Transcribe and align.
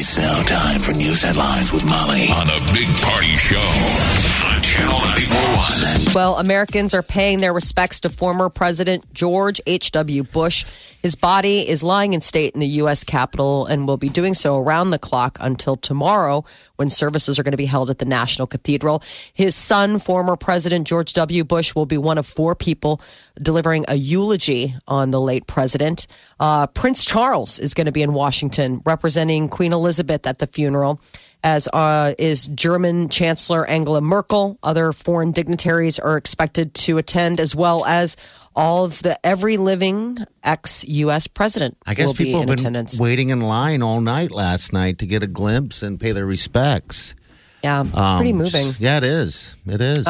It's 0.00 0.16
now 0.16 0.42
time 0.44 0.80
for 0.80 0.92
news 0.92 1.24
headlines 1.24 1.72
with 1.72 1.82
Molly. 1.84 2.30
On 2.30 2.46
a 2.46 2.72
big 2.72 2.86
party 3.02 3.34
show 3.34 4.27
Channel 4.78 5.00
941. 5.00 6.14
Well, 6.14 6.36
Americans 6.36 6.94
are 6.94 7.02
paying 7.02 7.40
their 7.40 7.52
respects 7.52 8.00
to 8.00 8.08
former 8.08 8.48
President 8.48 9.12
George 9.12 9.60
H.W. 9.66 10.22
Bush. 10.22 10.64
His 11.02 11.16
body 11.16 11.68
is 11.68 11.82
lying 11.82 12.12
in 12.12 12.20
state 12.20 12.54
in 12.54 12.60
the 12.60 12.66
U.S. 12.82 13.02
Capitol 13.02 13.66
and 13.66 13.88
will 13.88 13.96
be 13.96 14.08
doing 14.08 14.34
so 14.34 14.56
around 14.56 14.90
the 14.90 14.98
clock 14.98 15.38
until 15.40 15.76
tomorrow 15.76 16.44
when 16.76 16.90
services 16.90 17.40
are 17.40 17.42
going 17.42 17.52
to 17.52 17.58
be 17.58 17.66
held 17.66 17.90
at 17.90 17.98
the 17.98 18.04
National 18.04 18.46
Cathedral. 18.46 19.02
His 19.32 19.56
son, 19.56 19.98
former 19.98 20.36
President 20.36 20.86
George 20.86 21.12
W. 21.14 21.42
Bush, 21.42 21.74
will 21.74 21.86
be 21.86 21.98
one 21.98 22.18
of 22.18 22.26
four 22.26 22.54
people 22.54 23.00
delivering 23.40 23.84
a 23.88 23.96
eulogy 23.96 24.74
on 24.86 25.10
the 25.10 25.20
late 25.20 25.48
president. 25.48 26.06
Uh, 26.38 26.68
Prince 26.68 27.04
Charles 27.04 27.58
is 27.58 27.74
going 27.74 27.86
to 27.86 27.92
be 27.92 28.02
in 28.02 28.12
Washington 28.12 28.80
representing 28.86 29.48
Queen 29.48 29.72
Elizabeth 29.72 30.24
at 30.26 30.38
the 30.38 30.46
funeral 30.46 31.00
as 31.44 31.68
uh, 31.72 32.14
is 32.18 32.48
German 32.48 33.08
Chancellor 33.08 33.66
Angela 33.66 34.00
Merkel. 34.00 34.58
Other 34.62 34.92
foreign 34.92 35.32
dignitaries 35.32 35.98
are 35.98 36.16
expected 36.16 36.74
to 36.74 36.98
attend, 36.98 37.40
as 37.40 37.54
well 37.54 37.84
as 37.86 38.16
all 38.56 38.84
of 38.84 39.02
the 39.02 39.16
every 39.24 39.56
living 39.56 40.18
ex 40.42 40.84
U.S. 40.88 41.26
president. 41.28 41.76
I 41.86 41.94
guess 41.94 42.12
be 42.12 42.24
people 42.24 42.42
in 42.42 42.48
have 42.48 42.56
been 42.56 42.64
attendance. 42.66 42.98
waiting 43.00 43.30
in 43.30 43.40
line 43.40 43.82
all 43.82 44.00
night 44.00 44.30
last 44.32 44.72
night 44.72 44.98
to 44.98 45.06
get 45.06 45.22
a 45.22 45.28
glimpse 45.28 45.82
and 45.82 46.00
pay 46.00 46.12
their 46.12 46.26
respects. 46.26 47.14
Yeah, 47.62 47.82
it's 47.84 48.12
pretty 48.16 48.32
Um, 48.32 48.38
moving. 48.38 48.72
Yeah, 48.78 48.98
it 48.98 49.04
is. 49.04 49.54
It 49.66 49.80
is. 49.80 50.06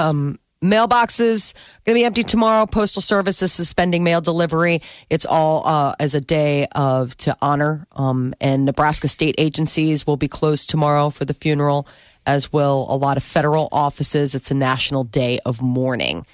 Mailboxes 0.62 1.54
going 1.84 1.94
to 1.94 2.00
be 2.00 2.04
empty 2.04 2.22
tomorrow. 2.24 2.66
Postal 2.66 3.00
Service 3.00 3.42
is 3.42 3.52
suspending 3.52 4.02
mail 4.02 4.20
delivery. 4.20 4.80
It's 5.08 5.24
all 5.24 5.66
uh, 5.66 5.94
as 6.00 6.14
a 6.16 6.20
day 6.20 6.66
of 6.74 7.16
to 7.18 7.36
honor. 7.40 7.86
Um, 7.92 8.34
and 8.40 8.64
Nebraska 8.64 9.06
state 9.06 9.36
agencies 9.38 10.06
will 10.06 10.16
be 10.16 10.26
closed 10.26 10.68
tomorrow 10.68 11.10
for 11.10 11.24
the 11.24 11.34
funeral, 11.34 11.86
as 12.26 12.52
will 12.52 12.86
a 12.90 12.96
lot 12.96 13.16
of 13.16 13.22
federal 13.22 13.68
offices. 13.70 14.34
It's 14.34 14.50
a 14.50 14.54
national 14.54 15.04
day 15.04 15.38
of 15.46 15.62
mourning. 15.62 16.26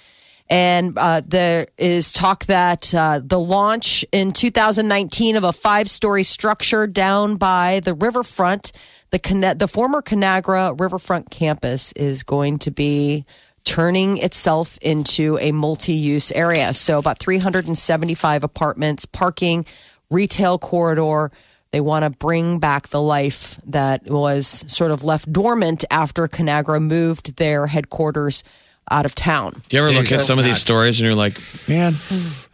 And 0.48 0.97
uh, 0.98 1.22
there 1.27 1.66
is 1.78 2.12
talk 2.12 2.47
that 2.47 2.94
uh, 2.94 3.20
the 3.22 3.41
launch 3.41 4.05
in 4.12 4.33
2019 4.33 5.36
of 5.36 5.44
a 5.44 5.53
five 5.53 5.88
story 5.88 6.22
structure 6.22 6.86
down 6.86 7.36
by 7.36 7.81
the 7.83 7.94
riverfront, 7.94 8.72
the, 9.11 9.55
the 9.59 9.69
former 9.69 10.03
Conagra 10.03 10.78
Riverfront 10.78 11.31
campus, 11.31 11.92
is 11.92 12.22
going 12.22 12.59
to 12.61 12.70
be 12.70 13.25
turning 13.64 14.18
itself 14.18 14.78
into 14.78 15.38
a 15.40 15.52
multi 15.52 15.92
use 15.92 16.30
area. 16.32 16.72
So, 16.74 16.98
about 16.98 17.18
375 17.18 18.44
apartments, 18.44 19.06
parking, 19.06 19.66
retail 20.10 20.58
corridor. 20.58 21.30
They 21.72 21.80
want 21.80 22.04
to 22.04 22.16
bring 22.18 22.60
back 22.60 22.88
the 22.88 23.02
life 23.02 23.56
that 23.66 24.04
was 24.04 24.64
sort 24.68 24.92
of 24.92 25.02
left 25.02 25.32
dormant 25.32 25.84
after 25.90 26.28
Conagra 26.28 26.80
moved 26.80 27.36
their 27.36 27.66
headquarters 27.66 28.44
out 28.90 29.04
of 29.06 29.14
town. 29.14 29.60
Do 29.68 29.76
you 29.76 29.82
ever 29.82 29.92
look 29.92 30.12
at 30.12 30.20
some 30.20 30.38
of 30.38 30.44
these 30.44 30.60
stories 30.60 31.00
and 31.00 31.06
you're 31.06 31.16
like, 31.16 31.32
man, 31.69 31.92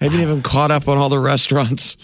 I 0.01 0.05
haven't 0.05 0.21
even 0.21 0.43
caught 0.43 0.71
up 0.71 0.89
on 0.89 0.97
all 0.97 1.09
the 1.11 1.19
restaurants 1.19 1.99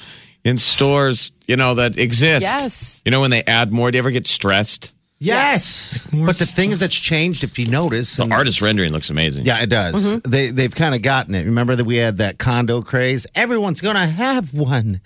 in 0.44 0.58
stores, 0.58 1.32
you 1.46 1.56
know, 1.56 1.74
that 1.74 1.98
exist. 1.98 2.42
Yes. 2.42 3.02
You 3.04 3.10
know, 3.10 3.20
when 3.20 3.30
they 3.30 3.42
add 3.44 3.72
more, 3.72 3.90
do 3.90 3.96
you 3.96 4.00
ever 4.00 4.12
get 4.12 4.26
stressed? 4.26 4.94
Yes. 5.18 6.08
But 6.12 6.36
the 6.36 6.46
thing 6.46 6.70
is 6.70 6.80
that's 6.80 6.94
changed 6.94 7.44
if 7.44 7.58
you 7.58 7.68
notice. 7.68 8.16
The 8.16 8.28
artist 8.30 8.60
rendering 8.60 8.92
looks 8.92 9.10
amazing. 9.10 9.44
Yeah, 9.44 9.62
it 9.62 9.70
does. 9.70 9.94
Mm-hmm. 9.94 10.30
They 10.30 10.50
they've 10.50 10.74
kind 10.74 10.94
of 10.94 11.02
gotten 11.02 11.34
it. 11.34 11.44
Remember 11.44 11.76
that 11.76 11.84
we 11.84 11.96
had 11.96 12.18
that 12.18 12.38
condo 12.38 12.82
craze. 12.82 13.26
Everyone's 13.34 13.80
gonna 13.80 14.06
have 14.06 14.54
one. 14.54 15.00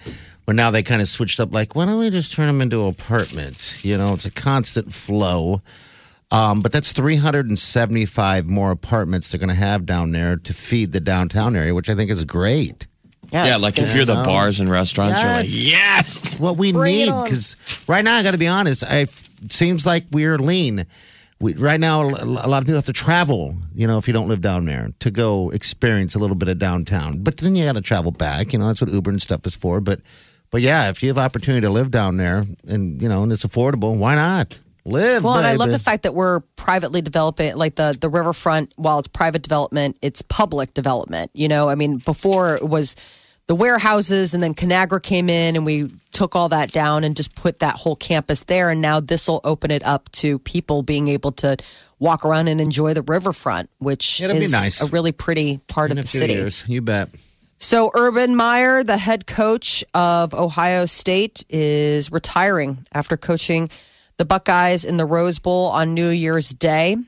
But 0.47 0.57
now 0.57 0.73
they 0.73 0.83
kind 0.83 1.01
of 1.01 1.09
switched 1.09 1.39
up. 1.39 1.53
Like, 1.53 1.77
why 1.77 1.87
don't 1.87 1.99
we 1.99 2.11
just 2.11 2.33
turn 2.33 2.49
them 2.49 2.61
into 2.61 2.85
apartments? 2.87 3.85
You 3.85 3.97
know, 3.97 4.15
it's 4.15 4.25
a 4.27 4.33
constant 4.33 4.93
flow. 4.93 5.63
Um, 6.33 6.61
but 6.61 6.73
that's 6.73 6.93
375 6.93 8.47
more 8.47 8.71
apartments 8.71 9.31
they're 9.31 9.39
going 9.39 9.49
to 9.49 9.55
have 9.55 9.85
down 9.87 10.13
there 10.13 10.37
to 10.37 10.55
feed 10.55 10.93
the 10.93 11.01
downtown 11.01 11.57
area, 11.57 11.75
which 11.75 11.91
I 11.91 11.95
think 11.95 12.11
is 12.11 12.25
great. 12.25 12.87
Yeah, 13.33 13.55
it's 13.55 13.63
like 13.63 13.79
if 13.79 13.95
you're 13.95 14.05
the 14.05 14.23
bars 14.25 14.61
and 14.61 14.71
restaurants, 14.71 15.21
you're 15.23 15.33
like, 15.33 15.45
Yes. 15.47 16.35
yes. 16.35 16.39
What 16.41 16.57
we 16.57 16.73
Bring 16.73 16.95
it 16.95 16.99
need 17.07 17.09
on. 17.11 17.25
because 17.25 17.57
right 17.87 18.05
now 18.05 18.17
I 18.17 18.23
got 18.23 18.33
to 18.33 18.39
be 18.39 18.49
honest. 18.49 18.85
I 18.85 19.07
it 19.43 19.53
seems 19.53 19.87
like 19.87 20.05
we're 20.11 20.39
lean. 20.39 20.87
We, 21.39 21.55
right 21.55 21.81
now, 21.81 22.03
a 22.03 22.25
lot 22.27 22.59
of 22.59 22.65
people 22.65 22.75
have 22.77 22.85
to 22.87 22.93
travel. 22.93 23.57
You 23.75 23.87
know, 23.87 23.97
if 23.97 24.07
you 24.07 24.13
don't 24.13 24.29
live 24.29 24.43
down 24.43 24.67
there, 24.67 24.91
to 24.99 25.11
go 25.11 25.49
experience 25.51 26.15
a 26.15 26.19
little 26.19 26.37
bit 26.37 26.49
of 26.51 26.59
downtown. 26.59 27.23
But 27.23 27.39
then 27.39 27.57
you 27.57 27.65
got 27.65 27.77
to 27.77 27.81
travel 27.81 28.11
back. 28.11 28.53
You 28.53 28.59
know, 28.59 28.67
that's 28.67 28.83
what 28.83 28.91
Uber 28.91 29.11
and 29.11 29.23
stuff 29.23 29.47
is 29.47 29.57
for. 29.57 29.81
But 29.81 30.01
but 30.51 30.61
yeah, 30.61 30.91
if 30.91 31.03
you 31.03 31.09
have 31.09 31.17
opportunity 31.17 31.63
to 31.63 31.71
live 31.71 31.91
down 31.91 32.17
there 32.19 32.45
and 32.69 33.01
you 33.01 33.09
know 33.09 33.23
and 33.23 33.33
it's 33.33 33.45
affordable, 33.45 33.97
why 33.97 34.17
not 34.17 34.59
live? 34.85 35.25
Well, 35.25 35.37
and 35.37 35.47
I 35.47 35.53
love 35.55 35.69
baby. 35.69 35.79
the 35.79 35.83
fact 35.83 36.03
that 36.03 36.15
we're 36.15 36.41
privately 36.57 37.01
developing, 37.01 37.57
like 37.57 37.77
the 37.77 37.97
the 37.99 38.11
riverfront. 38.11 38.75
While 38.77 38.99
it's 38.99 39.09
private 39.09 39.41
development, 39.43 39.97
it's 40.03 40.21
public 40.21 40.75
development. 40.75 41.31
You 41.33 41.49
know, 41.49 41.71
I 41.71 41.75
mean, 41.75 41.99
before 41.99 42.57
it 42.57 42.69
was 42.69 42.97
the 43.51 43.57
warehouses, 43.57 44.33
and 44.33 44.41
then 44.41 44.55
Conagra 44.55 45.03
came 45.03 45.29
in, 45.29 45.57
and 45.57 45.67
we 45.67 45.91
took 46.13 46.37
all 46.37 46.49
that 46.51 46.71
down 46.71 47.03
and 47.03 47.17
just 47.17 47.35
put 47.35 47.59
that 47.59 47.75
whole 47.75 47.97
campus 47.97 48.45
there. 48.45 48.71
And 48.71 48.81
now 48.81 49.01
this 49.01 49.27
will 49.27 49.41
open 49.43 49.73
it 49.73 49.85
up 49.85 50.09
to 50.13 50.39
people 50.39 50.85
being 50.85 51.09
able 51.09 51.33
to 51.33 51.57
walk 51.99 52.25
around 52.25 52.47
and 52.47 52.61
enjoy 52.61 52.95
the 52.95 53.03
riverfront, 53.03 53.69
which 53.79 54.23
It'll 54.23 54.37
is 54.37 54.53
nice. 54.53 54.81
a 54.81 54.87
really 54.91 55.11
pretty 55.11 55.59
part 55.67 55.91
In 55.91 55.99
of 55.99 56.05
the 56.05 56.09
city. 56.09 56.35
years, 56.35 56.63
you 56.69 56.81
bet. 56.81 57.09
So, 57.59 57.91
Urban 57.93 58.37
Meyer, 58.37 58.85
the 58.85 58.99
head 58.99 59.27
coach 59.27 59.83
of 59.95 60.33
Ohio 60.33 60.87
State, 60.87 61.45
is 61.49 62.13
retiring 62.13 62.87
after 62.95 63.17
coaching 63.17 63.69
the 64.17 64.25
Buckeyes 64.25 64.85
in 64.85 64.97
the 64.97 65.05
Rose 65.05 65.41
Bowl 65.41 65.67
on 65.71 65.93
New 65.93 66.11
Year's 66.11 66.51
Day. 66.51 66.99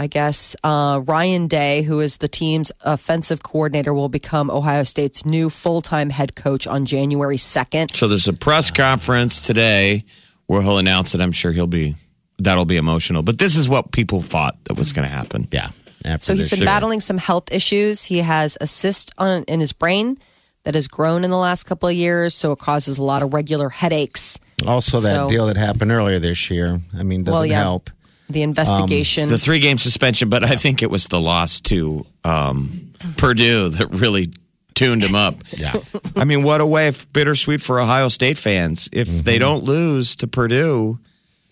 I 0.00 0.06
guess 0.06 0.56
uh, 0.64 1.02
Ryan 1.04 1.46
Day, 1.46 1.82
who 1.82 2.00
is 2.00 2.16
the 2.16 2.26
team's 2.26 2.72
offensive 2.80 3.42
coordinator, 3.42 3.92
will 3.92 4.08
become 4.08 4.50
Ohio 4.50 4.82
State's 4.82 5.26
new 5.26 5.50
full 5.50 5.82
time 5.82 6.08
head 6.08 6.34
coach 6.34 6.66
on 6.66 6.86
January 6.86 7.36
2nd. 7.36 7.94
So 7.94 8.08
there's 8.08 8.26
a 8.26 8.32
press 8.32 8.70
conference 8.70 9.46
today 9.46 10.04
where 10.46 10.62
he'll 10.62 10.78
announce 10.78 11.12
that 11.12 11.20
I'm 11.20 11.32
sure 11.32 11.52
he'll 11.52 11.66
be, 11.66 11.96
that'll 12.38 12.64
be 12.64 12.78
emotional. 12.78 13.22
But 13.22 13.38
this 13.38 13.56
is 13.56 13.68
what 13.68 13.92
people 13.92 14.22
thought 14.22 14.56
that 14.64 14.78
was 14.78 14.94
going 14.94 15.06
to 15.06 15.14
happen. 15.14 15.46
Yeah. 15.52 15.68
After 16.06 16.24
So 16.24 16.34
he's 16.34 16.48
been 16.48 16.60
year. 16.60 16.66
battling 16.66 17.00
some 17.00 17.18
health 17.18 17.52
issues. 17.52 18.06
He 18.06 18.18
has 18.20 18.56
a 18.58 18.66
cyst 18.66 19.12
on, 19.18 19.42
in 19.42 19.60
his 19.60 19.74
brain 19.74 20.16
that 20.64 20.74
has 20.74 20.88
grown 20.88 21.24
in 21.24 21.30
the 21.30 21.36
last 21.36 21.64
couple 21.64 21.90
of 21.90 21.94
years, 21.94 22.34
so 22.34 22.52
it 22.52 22.58
causes 22.58 22.96
a 22.96 23.02
lot 23.02 23.22
of 23.22 23.34
regular 23.34 23.68
headaches. 23.68 24.38
Also, 24.66 24.98
that 25.00 25.08
So- 25.08 25.28
deal 25.28 25.46
that 25.48 25.58
happened 25.58 25.90
earlier 25.92 26.18
this 26.18 26.50
year. 26.50 26.80
I 26.98 27.02
mean, 27.02 27.22
doesn't 27.22 27.34
Well, 27.34 27.44
yeah. 27.44 27.60
help. 27.60 27.90
The 28.30 28.42
investigation. 28.42 29.28
The 29.28 29.38
three 29.38 29.58
game 29.58 29.78
suspension, 29.78 30.28
but 30.28 30.44
I 30.44 30.56
think 30.56 30.82
it 30.82 30.90
was 30.90 31.06
the 31.08 31.20
loss 31.20 31.60
to 31.62 32.04
um, 32.24 32.92
Purdue 33.16 33.68
that 33.70 33.88
really 33.90 34.30
tuned 34.74 35.02
him 35.02 35.14
up. 35.14 35.34
Yeah. 35.56 35.74
I 36.16 36.24
mean, 36.24 36.42
what 36.42 36.60
a 36.60 36.66
way 36.66 36.88
f- 36.88 37.06
bittersweet 37.12 37.60
for 37.60 37.80
Ohio 37.80 38.08
State 38.08 38.38
fans. 38.38 38.88
If 38.92 39.08
they 39.24 39.38
don't 39.38 39.64
lose 39.64 40.16
to 40.16 40.26
Purdue, 40.26 40.98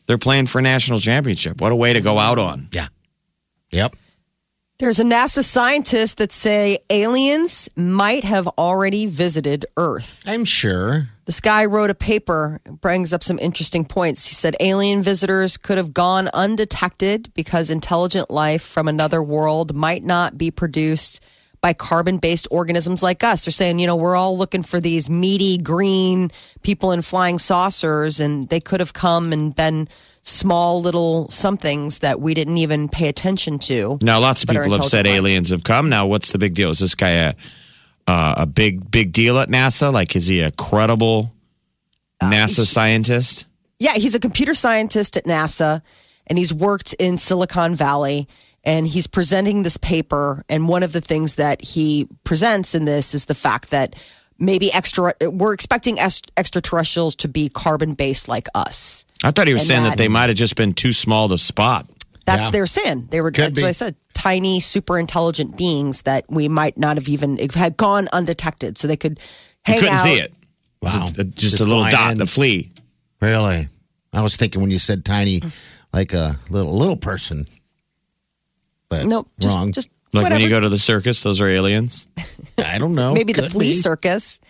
they're 0.07 0.19
playing 0.19 0.47
for 0.47 0.61
a 0.61 0.63
national 0.63 0.99
championship. 1.01 1.61
What 1.61 1.73
a 1.73 1.77
way 1.77 1.93
to 1.93 2.01
go 2.01 2.19
out 2.19 2.39
on. 2.39 2.69
Yeah. 2.73 2.89
Yep. 3.73 3.95
There's 4.79 5.01
a 5.01 5.05
NASA 5.05 5.43
scientist 5.43 6.19
that 6.19 6.31
say 6.31 6.79
aliens 6.89 7.69
might 7.75 8.23
have 8.23 8.47
already 8.57 9.07
visited 9.07 9.67
Earth. 9.77 10.23
I'm 10.25 10.45
sure. 10.45 11.09
This 11.25 11.41
guy 11.41 11.65
wrote 11.65 11.91
a 11.91 11.97
paper, 11.97 12.61
brings 12.81 13.13
up 13.13 13.25
some 13.25 13.41
interesting 13.41 13.85
points. 13.85 14.29
He 14.29 14.37
said 14.37 14.55
alien 14.61 15.03
visitors 15.03 15.57
could 15.57 15.79
have 15.79 15.93
gone 15.93 16.31
undetected 16.33 17.35
because 17.35 17.71
intelligent 17.71 18.31
life 18.31 18.63
from 18.63 18.87
another 18.87 19.21
world 19.21 19.75
might 19.75 20.05
not 20.05 20.39
be 20.39 20.53
produced 20.53 21.25
by 21.61 21.73
carbon 21.73 22.19
based 22.19 22.47
organisms 22.53 23.03
like 23.03 23.25
us. 23.25 23.45
They're 23.47 23.53
saying, 23.53 23.81
you 23.81 23.89
know, 23.89 23.97
we're 23.97 24.15
all 24.15 24.39
looking 24.39 24.63
for 24.63 24.79
these 24.79 25.11
meaty 25.11 25.59
green 25.59 26.31
people 26.63 26.93
in 26.93 27.03
flying 27.03 27.41
saucers, 27.41 28.21
and 28.21 28.49
they 28.49 28.61
could 28.61 28.79
have 28.79 28.93
come 28.93 29.33
and 29.33 29.53
been 29.57 29.89
small 30.29 30.81
little 30.81 31.29
somethings 31.31 32.01
that 32.01 32.21
we 32.21 32.35
didn't 32.35 32.59
even 32.59 32.89
pay 32.89 33.09
attention 33.09 33.59
to. 33.61 33.99
Now, 34.03 34.21
lots 34.21 34.43
of 34.43 34.49
people 34.49 34.71
have 34.73 34.85
said 34.85 35.07
aliens 35.07 35.51
have 35.51 35.65
come. 35.65 35.89
Now, 35.89 36.07
what's 36.07 36.33
the 36.33 36.39
big 36.39 36.55
deal? 36.55 36.71
Is 36.71 36.79
this 36.79 36.95
guy 36.95 37.11
a 37.11 37.35
uh, 38.07 38.35
a 38.39 38.47
big 38.47 38.91
big 38.91 39.13
deal 39.13 39.39
at 39.39 39.49
NASA? 39.49 39.93
Like, 39.93 40.17
is 40.17 40.27
he 40.27 40.41
a 40.41 40.51
credible 40.51 41.35
NASA 42.23 42.65
scientist? 42.65 43.47
Yeah, 43.79 43.95
he's 43.95 44.15
a 44.15 44.21
computer 44.21 44.55
scientist 44.55 45.17
at 45.17 45.25
NASA 45.25 45.83
and 46.27 46.39
he's 46.39 46.53
worked 46.53 46.95
in 46.95 47.19
Silicon 47.19 47.75
Valley 47.75 48.29
and 48.65 48.87
he's 48.87 49.07
presenting 49.07 49.63
this 49.63 49.77
paper 49.77 50.43
and 50.49 50.69
one 50.69 50.83
of 50.83 50.93
the 50.93 51.01
things 51.01 51.37
that 51.37 51.63
he 51.63 52.09
presents 52.25 52.75
in 52.75 52.85
this 52.85 53.15
is 53.15 53.27
the 53.27 53.35
fact 53.35 53.71
that 53.71 53.95
maybe 54.39 54.73
extra 54.73 55.13
we're 55.23 55.53
expecting 55.53 55.99
ex- 55.99 56.23
extraterrestrials 56.37 57.17
to 57.17 57.29
be 57.29 57.49
carbon 57.49 57.95
based 57.95 58.29
like 58.29 58.49
us. 58.55 59.05
I 59.25 59.31
thought 59.31 59.49
he 59.49 59.55
was 59.55 59.67
saying 59.67 59.83
that, 59.83 59.91
that- 59.91 59.99
they 59.99 60.09
might 60.09 60.29
have 60.29 60.37
just 60.37 60.55
been 60.57 60.73
too 60.73 60.93
small 60.93 61.29
to 61.29 61.39
spot. 61.39 61.89
That's 62.25 62.47
Yeah. 62.47 62.51
their 62.51 62.67
sin. 62.67 63.07
They 63.11 63.21
were 63.21 63.31
Could 63.31 63.55
that's 63.55 63.61
what. 63.61 63.69
I 63.69 63.73
said. 63.73 63.97
Tiny, 64.15 64.59
super 64.61 64.99
intelligent 64.99 65.57
beings 65.57 66.03
that 66.03 66.25
we 66.29 66.49
might 66.49 66.77
not 66.77 66.97
have 66.97 67.09
even 67.09 67.39
had 67.55 67.77
gone 67.77 68.09
undetected, 68.13 68.77
so 68.77 68.89
they 68.89 68.97
could 68.97 69.21
hang 69.65 69.77
You 69.77 69.81
couldn't 69.83 69.95
out. 69.97 70.03
see 70.03 70.15
it. 70.19 70.35
Wow. 70.83 70.91
Just 71.01 71.19
a, 71.19 71.25
just 71.25 71.37
Just 71.37 71.61
a 71.61 71.65
little 71.65 71.85
dot, 71.85 72.13
in. 72.17 72.21
a 72.21 72.27
flea. 72.27 72.73
Really? 73.21 73.69
I 74.13 74.21
was 74.23 74.35
thinking 74.37 74.61
when 74.61 74.71
you 74.73 74.79
said 74.79 75.05
tiny, 75.05 75.41
like 75.93 76.13
a 76.13 76.39
little 76.51 76.77
little 76.77 76.97
person. 76.97 77.47
But 78.89 79.07
Nope, 79.07 79.29
just 79.41 79.57
wrong. 79.57 79.73
just 79.73 79.89
Like 80.13 80.25
whatever. 80.25 80.35
when 80.41 80.43
you 80.43 80.49
go 80.51 80.61
to 80.61 80.69
the 80.69 80.79
circus, 80.79 81.23
those 81.23 81.41
are 81.41 81.49
aliens. 81.49 82.09
I 82.59 82.79
don't 82.79 82.95
know. 82.95 83.15
maybe 83.15 83.33
the 83.33 83.49
flea 83.49 83.69
be. 83.69 83.73
circus 83.73 84.41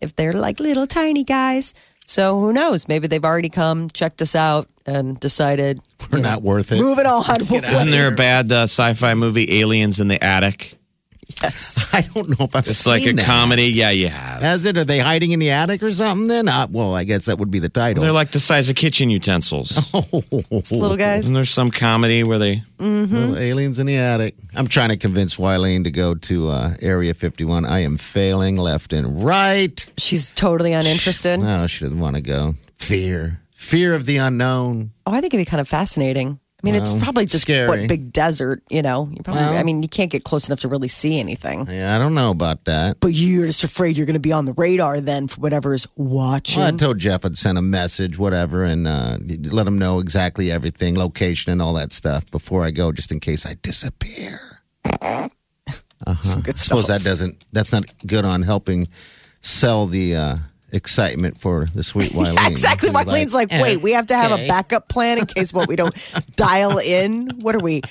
if 0.00 0.14
they're 0.16 0.32
like 0.32 0.60
little 0.60 0.86
tiny 0.86 1.24
guys. 1.24 1.72
So 2.04 2.38
who 2.40 2.52
knows? 2.52 2.86
Maybe 2.88 3.06
they've 3.06 3.24
already 3.24 3.48
come, 3.48 3.88
checked 3.90 4.20
us 4.22 4.34
out, 4.34 4.68
and 4.86 5.18
decided 5.18 5.80
We're 6.12 6.20
not 6.20 6.42
worth 6.42 6.70
it. 6.72 6.80
moving 6.80 7.06
on. 7.06 7.24
Isn't 7.40 7.90
there 7.90 8.08
a 8.08 8.14
bad 8.14 8.52
uh, 8.52 8.62
sci-fi 8.64 9.14
movie, 9.14 9.60
Aliens 9.60 9.98
in 10.00 10.08
the 10.08 10.22
Attic? 10.22 10.74
Yes. 11.42 11.90
I 11.94 12.00
don't 12.02 12.28
know 12.30 12.44
if 12.46 12.54
I've 12.56 12.66
It's 12.66 12.76
seen 12.78 12.92
like 12.92 13.06
a 13.06 13.12
that. 13.12 13.24
comedy. 13.24 13.66
Yeah, 13.66 13.90
you 13.90 14.08
have. 14.08 14.42
Has 14.42 14.64
it? 14.66 14.76
Are 14.78 14.84
they 14.84 14.98
hiding 15.00 15.32
in 15.32 15.38
the 15.40 15.50
attic 15.50 15.82
or 15.82 15.92
something? 15.92 16.26
Then, 16.28 16.48
uh, 16.48 16.66
well, 16.70 16.94
I 16.94 17.04
guess 17.04 17.26
that 17.26 17.38
would 17.38 17.50
be 17.50 17.58
the 17.58 17.68
title. 17.68 18.02
They're 18.02 18.12
like 18.12 18.30
the 18.30 18.38
size 18.40 18.68
of 18.70 18.76
kitchen 18.76 19.10
utensils. 19.10 19.92
little 20.72 20.96
guys. 20.96 21.26
And 21.26 21.34
there's 21.36 21.50
some 21.50 21.70
comedy 21.70 22.22
where 22.24 22.38
they 22.38 22.62
Little 22.78 23.36
aliens 23.38 23.78
in 23.78 23.86
the 23.86 23.96
attic. 23.96 24.34
I'm 24.54 24.66
trying 24.68 24.90
to 24.90 24.96
convince 24.96 25.36
Wileen 25.36 25.84
to 25.84 25.90
go 25.90 26.14
to 26.14 26.48
uh, 26.48 26.74
Area 26.82 27.14
51. 27.14 27.64
I 27.64 27.80
am 27.80 27.96
failing 27.96 28.56
left 28.56 28.92
and 28.92 29.24
right. 29.24 29.88
She's 29.96 30.34
totally 30.34 30.72
uninterested. 30.72 31.40
No, 31.40 31.66
she 31.66 31.84
doesn't 31.84 31.98
want 31.98 32.16
to 32.16 32.22
go. 32.22 32.54
Fear, 32.76 33.40
fear 33.54 33.94
of 33.94 34.04
the 34.06 34.18
unknown. 34.18 34.92
Oh, 35.06 35.12
I 35.12 35.20
think 35.20 35.32
it'd 35.32 35.46
be 35.46 35.48
kind 35.50 35.60
of 35.60 35.68
fascinating. 35.68 36.38
I 36.64 36.72
mean, 36.72 36.80
it's 36.80 36.94
probably 36.94 37.26
just 37.26 37.42
scary. 37.42 37.68
what 37.68 37.86
big 37.88 38.10
desert, 38.12 38.62
you 38.70 38.80
know. 38.80 39.10
You 39.14 39.22
probably, 39.22 39.42
Well- 39.42 39.56
I 39.58 39.62
mean, 39.62 39.82
you 39.82 39.88
can't 39.88 40.10
get 40.10 40.24
close 40.24 40.48
enough 40.48 40.60
to 40.60 40.68
really 40.68 40.88
see 40.88 41.20
anything. 41.20 41.66
Yeah, 41.70 41.94
I 41.94 41.98
don't 41.98 42.14
know 42.14 42.30
about 42.30 42.64
that. 42.64 43.00
But 43.00 43.08
you're 43.12 43.46
just 43.46 43.64
afraid 43.64 43.98
you're 43.98 44.06
going 44.06 44.14
to 44.14 44.20
be 44.20 44.32
on 44.32 44.46
the 44.46 44.54
radar 44.54 45.00
then 45.00 45.28
for 45.28 45.40
whatever's 45.42 45.86
watching. 45.96 46.60
Well, 46.62 46.72
I 46.72 46.76
told 46.76 46.98
Jeff 46.98 47.24
I'd 47.26 47.36
send 47.36 47.58
a 47.58 47.62
message, 47.62 48.18
whatever, 48.18 48.64
and 48.64 48.86
uh, 48.86 49.18
let 49.50 49.66
him 49.66 49.78
know 49.78 49.98
exactly 49.98 50.50
everything, 50.50 50.96
location, 50.96 51.52
and 51.52 51.60
all 51.60 51.74
that 51.74 51.92
stuff 51.92 52.30
before 52.30 52.64
I 52.64 52.70
go, 52.70 52.92
just 52.92 53.12
in 53.12 53.20
case 53.20 53.44
I 53.44 53.56
disappear. 53.60 54.40
Uh 55.02 55.28
Some 56.20 56.40
good 56.40 56.58
suppose 56.58 56.86
that 56.88 57.02
doesn't. 57.02 57.44
That's 57.52 57.72
not 57.72 57.84
good 58.06 58.24
on 58.24 58.42
helping 58.42 58.88
sell 59.40 59.86
the 59.86 60.16
uh, 60.16 60.36
excitement 60.74 61.40
for 61.40 61.68
the 61.74 61.82
sweet 61.82 62.12
Wileen. 62.12 62.50
exactly. 62.50 62.90
He's 62.90 62.96
Wileen's 62.96 63.34
like, 63.34 63.50
wait, 63.50 63.80
we 63.80 63.92
have 63.92 64.06
to 64.06 64.14
have 64.16 64.32
okay. 64.32 64.44
a 64.44 64.48
backup 64.48 64.88
plan 64.88 65.18
in 65.18 65.26
case 65.26 65.52
what 65.52 65.68
we 65.68 65.76
don't 65.76 65.94
dial 66.36 66.78
in. 66.78 67.30
What 67.40 67.54
are 67.54 67.60
we? 67.60 67.82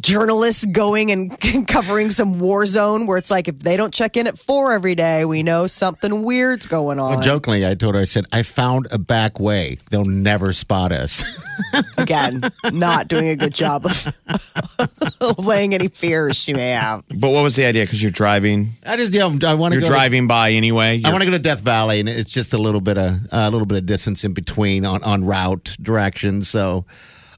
Journalists 0.00 0.64
going 0.66 1.10
and 1.10 1.38
covering 1.68 2.10
some 2.10 2.38
war 2.38 2.64
zone 2.66 3.06
where 3.06 3.18
it's 3.18 3.30
like 3.30 3.46
if 3.48 3.58
they 3.58 3.76
don't 3.76 3.92
check 3.92 4.16
in 4.16 4.26
at 4.26 4.38
four 4.38 4.72
every 4.72 4.94
day, 4.94 5.24
we 5.24 5.42
know 5.42 5.66
something 5.66 6.24
weird's 6.24 6.66
going 6.66 6.98
on. 6.98 7.14
Well, 7.16 7.22
jokingly, 7.22 7.66
I 7.66 7.74
told 7.74 7.94
her, 7.94 8.00
I 8.00 8.04
said, 8.04 8.24
I 8.32 8.42
found 8.42 8.86
a 8.90 8.98
back 8.98 9.38
way. 9.38 9.78
They'll 9.90 10.04
never 10.06 10.52
spot 10.54 10.92
us. 10.92 11.22
Again, 11.98 12.42
not 12.72 13.08
doing 13.08 13.28
a 13.28 13.36
good 13.36 13.54
job 13.54 13.84
of 13.86 15.38
laying 15.38 15.74
any 15.74 15.88
fears 15.88 16.36
she 16.36 16.54
may 16.54 16.70
have. 16.70 17.04
But 17.08 17.30
what 17.30 17.42
was 17.42 17.56
the 17.56 17.66
idea? 17.66 17.84
Because 17.84 18.02
you're 18.02 18.10
driving, 18.10 18.68
I 18.86 18.96
just, 18.96 19.12
yeah, 19.12 19.24
I 19.24 19.54
want 19.54 19.74
to 19.74 19.80
you're 19.80 19.88
go. 19.88 19.94
driving 19.94 20.26
by 20.26 20.52
anyway. 20.52 20.86
I 20.86 20.92
You're- 20.94 21.10
want 21.12 21.22
to 21.22 21.26
go 21.26 21.36
to 21.36 21.38
Death 21.42 21.60
Valley, 21.60 22.00
and 22.00 22.08
it's 22.08 22.30
just 22.30 22.54
a 22.54 22.58
little 22.58 22.80
bit 22.80 22.96
of 22.98 23.18
a 23.30 23.50
little 23.50 23.66
bit 23.66 23.78
of 23.78 23.86
distance 23.86 24.24
in 24.24 24.32
between 24.32 24.84
on 24.84 25.02
on 25.04 25.24
route 25.24 25.76
direction. 25.80 26.40
So, 26.42 26.86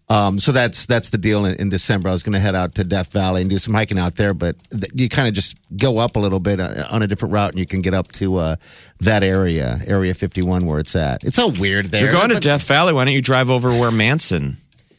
um, 0.09 0.39
so 0.39 0.53
that's 0.53 0.85
that's 0.85 1.09
the 1.11 1.19
deal. 1.19 1.47
In, 1.47 1.57
in 1.57 1.69
December, 1.71 2.11
I 2.11 2.13
was 2.13 2.23
going 2.23 2.35
to 2.35 2.41
head 2.41 2.55
out 2.55 2.75
to 2.75 2.85
Death 2.85 3.11
Valley 3.13 3.41
and 3.41 3.49
do 3.49 3.57
some 3.57 3.73
hiking 3.73 3.99
out 3.99 4.17
there, 4.17 4.35
but 4.35 4.57
th- 4.71 4.93
you 4.95 5.09
kind 5.09 5.27
of 5.27 5.35
just 5.35 5.57
go 5.77 5.99
up 5.99 6.17
a 6.17 6.19
little 6.19 6.41
bit 6.41 6.61
uh, 6.61 6.85
on 6.91 7.03
a 7.03 7.07
different 7.07 7.33
route, 7.33 7.51
and 7.51 7.59
you 7.59 7.67
can 7.67 7.81
get 7.81 7.95
up 7.95 8.13
to 8.13 8.37
uh, 8.37 8.57
that 9.01 9.23
area, 9.23 9.81
Area 9.87 10.13
Fifty 10.13 10.43
One, 10.43 10.67
where 10.67 10.79
it's 10.79 10.95
at. 10.95 11.25
It's 11.25 11.37
so 11.37 11.49
weird 11.49 11.87
there. 11.87 12.05
You're 12.05 12.13
going 12.13 12.31
to 12.31 12.41
Death 12.41 12.67
Valley. 12.69 12.93
Why 12.93 13.07
don't 13.07 13.15
you 13.15 13.23
drive 13.23 13.49
over 13.49 13.71
where 13.71 13.91
Manson 13.91 14.59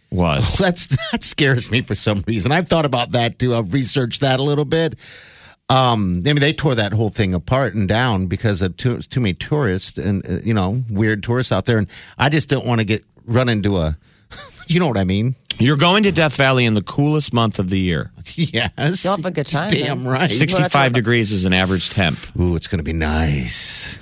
was? 0.09 0.57
That's 0.59 0.87
that 1.11 1.23
scares 1.23 1.69
me 1.69 1.81
for 1.81 1.93
some 1.93 2.23
reason. 2.25 2.51
I've 2.51 2.67
thought 2.67 2.85
about 2.85 3.11
that 3.11 3.37
too. 3.37 3.53
I've 3.53 3.73
researched 3.73 4.21
that 4.21 4.39
a 4.39 4.43
little 4.43 4.65
bit. 4.65 4.95
Um, 5.69 6.21
I 6.25 6.33
mean, 6.33 6.41
they 6.41 6.53
tore 6.53 6.75
that 6.75 6.93
whole 6.93 7.09
thing 7.09 7.33
apart 7.33 7.73
and 7.73 7.87
down 7.87 8.27
because 8.27 8.61
of 8.61 8.77
too, 8.77 8.99
too 8.99 9.19
many 9.19 9.33
tourists 9.33 9.97
and 9.97 10.27
uh, 10.27 10.39
you 10.43 10.53
know 10.53 10.83
weird 10.89 11.21
tourists 11.21 11.51
out 11.51 11.65
there, 11.65 11.77
and 11.77 11.87
I 12.17 12.29
just 12.29 12.49
don't 12.49 12.65
want 12.65 12.81
to 12.81 12.85
get 12.85 13.05
run 13.25 13.49
into 13.49 13.77
a. 13.77 13.97
You 14.67 14.79
know 14.79 14.87
what 14.87 14.97
I 14.97 15.03
mean? 15.03 15.35
You're 15.57 15.77
going 15.77 16.03
to 16.03 16.11
Death 16.11 16.35
Valley 16.35 16.65
in 16.65 16.73
the 16.73 16.81
coolest 16.83 17.33
month 17.33 17.59
of 17.59 17.69
the 17.69 17.79
year. 17.79 18.11
Yes. 18.37 19.05
You'll 19.05 19.15
have 19.15 19.25
a 19.25 19.31
good 19.31 19.47
time, 19.47 19.69
Damn 19.69 20.03
man. 20.03 20.11
right. 20.11 20.29
65 20.29 20.91
degrees 20.91 21.31
is 21.31 21.45
an 21.45 21.53
average 21.53 21.89
temp. 21.91 22.15
Ooh, 22.37 22.55
it's 22.57 22.67
going 22.67 22.79
to 22.79 22.83
be 22.83 22.91
nice. 22.91 23.97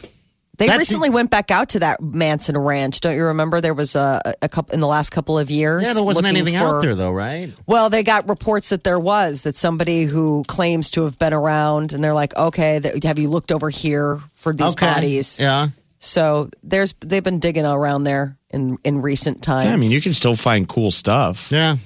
They 0.57 0.65
That's- 0.65 0.79
recently 0.79 1.11
went 1.11 1.29
back 1.29 1.51
out 1.51 1.69
to 1.69 1.79
that 1.79 2.01
Manson 2.01 2.57
ranch. 2.57 2.99
Don't 3.01 3.15
you 3.15 3.25
remember? 3.25 3.61
There 3.61 3.73
was 3.75 3.95
a, 3.95 4.21
a 4.41 4.49
couple 4.49 4.73
in 4.73 4.79
the 4.79 4.87
last 4.87 5.11
couple 5.11 5.37
of 5.37 5.51
years. 5.51 5.83
Yeah, 5.85 5.93
there 5.93 6.03
wasn't 6.03 6.25
anything 6.27 6.55
for- 6.57 6.77
out 6.77 6.81
there 6.81 6.95
though, 6.95 7.11
right? 7.11 7.51
Well, 7.67 7.89
they 7.91 8.01
got 8.03 8.27
reports 8.27 8.69
that 8.69 8.83
there 8.83 8.99
was 8.99 9.43
that 9.43 9.55
somebody 9.55 10.03
who 10.05 10.43
claims 10.47 10.89
to 10.91 11.03
have 11.03 11.19
been 11.19 11.33
around, 11.33 11.93
and 11.93 12.03
they're 12.03 12.13
like, 12.15 12.35
"Okay, 12.35 12.79
th- 12.79 13.03
have 13.03 13.19
you 13.19 13.29
looked 13.29 13.51
over 13.51 13.69
here 13.69 14.19
for 14.31 14.53
these 14.53 14.71
okay. 14.73 14.85
bodies?" 14.93 15.39
Yeah. 15.39 15.67
So 16.03 16.49
there's 16.63 16.93
they've 16.99 17.23
been 17.23 17.39
digging 17.39 17.65
around 17.65 18.03
there 18.03 18.37
in 18.49 18.77
in 18.83 19.01
recent 19.01 19.41
times. 19.41 19.67
Yeah, 19.67 19.73
I 19.73 19.77
mean, 19.77 19.89
you 19.91 20.01
can 20.01 20.11
still 20.11 20.35
find 20.35 20.67
cool 20.67 20.91
stuff. 20.91 21.49
Yeah. 21.51 21.77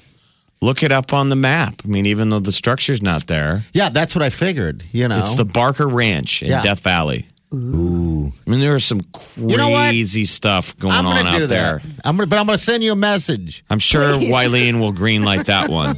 Look 0.60 0.82
it 0.82 0.90
up 0.90 1.12
on 1.12 1.28
the 1.28 1.36
map. 1.36 1.74
I 1.84 1.88
mean, 1.88 2.04
even 2.06 2.30
though 2.30 2.40
the 2.40 2.50
structure's 2.50 3.00
not 3.00 3.28
there, 3.28 3.62
Yeah, 3.72 3.90
that's 3.90 4.16
what 4.16 4.22
I 4.24 4.30
figured. 4.30 4.82
You 4.90 5.06
know, 5.06 5.18
it's 5.18 5.36
the 5.36 5.44
Barker 5.44 5.86
Ranch 5.86 6.42
in 6.42 6.48
Yeah. 6.50 6.62
Death 6.62 6.80
Valley. 6.80 7.28
Ooh. 7.54 8.32
I 8.46 8.50
mean, 8.50 8.60
there 8.60 8.74
is 8.76 8.84
some 8.84 9.00
crazy 9.12 10.20
know 10.22 10.24
stuff 10.26 10.76
going 10.76 10.92
I'm 10.94 11.06
on 11.06 11.24
gonna 11.24 11.38
do 11.38 11.44
out 11.44 11.48
there. 11.48 11.80
I'm 12.04 12.16
gonna, 12.16 12.26
but 12.26 12.38
I'm 12.40 12.44
gonna 12.46 12.58
send 12.58 12.82
you 12.82 12.92
a 12.92 12.96
message. 12.96 13.64
I'm 13.70 13.78
sure 13.78 14.14
Please. 14.18 14.34
Wileen 14.34 14.80
will 14.80 14.92
greenlight 14.92 15.44
that 15.44 15.70
one. 15.70 15.96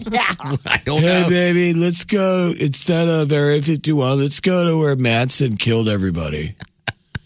I 0.67 0.81
don't 0.85 1.01
Hey, 1.01 1.23
know. 1.23 1.29
baby, 1.31 1.73
let's 1.73 2.05
go. 2.05 2.53
Instead 2.57 3.09
of 3.09 3.33
Area 3.33 3.63
51, 3.63 4.19
let's 4.21 4.41
go 4.41 4.69
to 4.69 4.79
where 4.79 4.95
Manson 4.95 5.57
killed 5.57 5.89
everybody. 5.89 6.55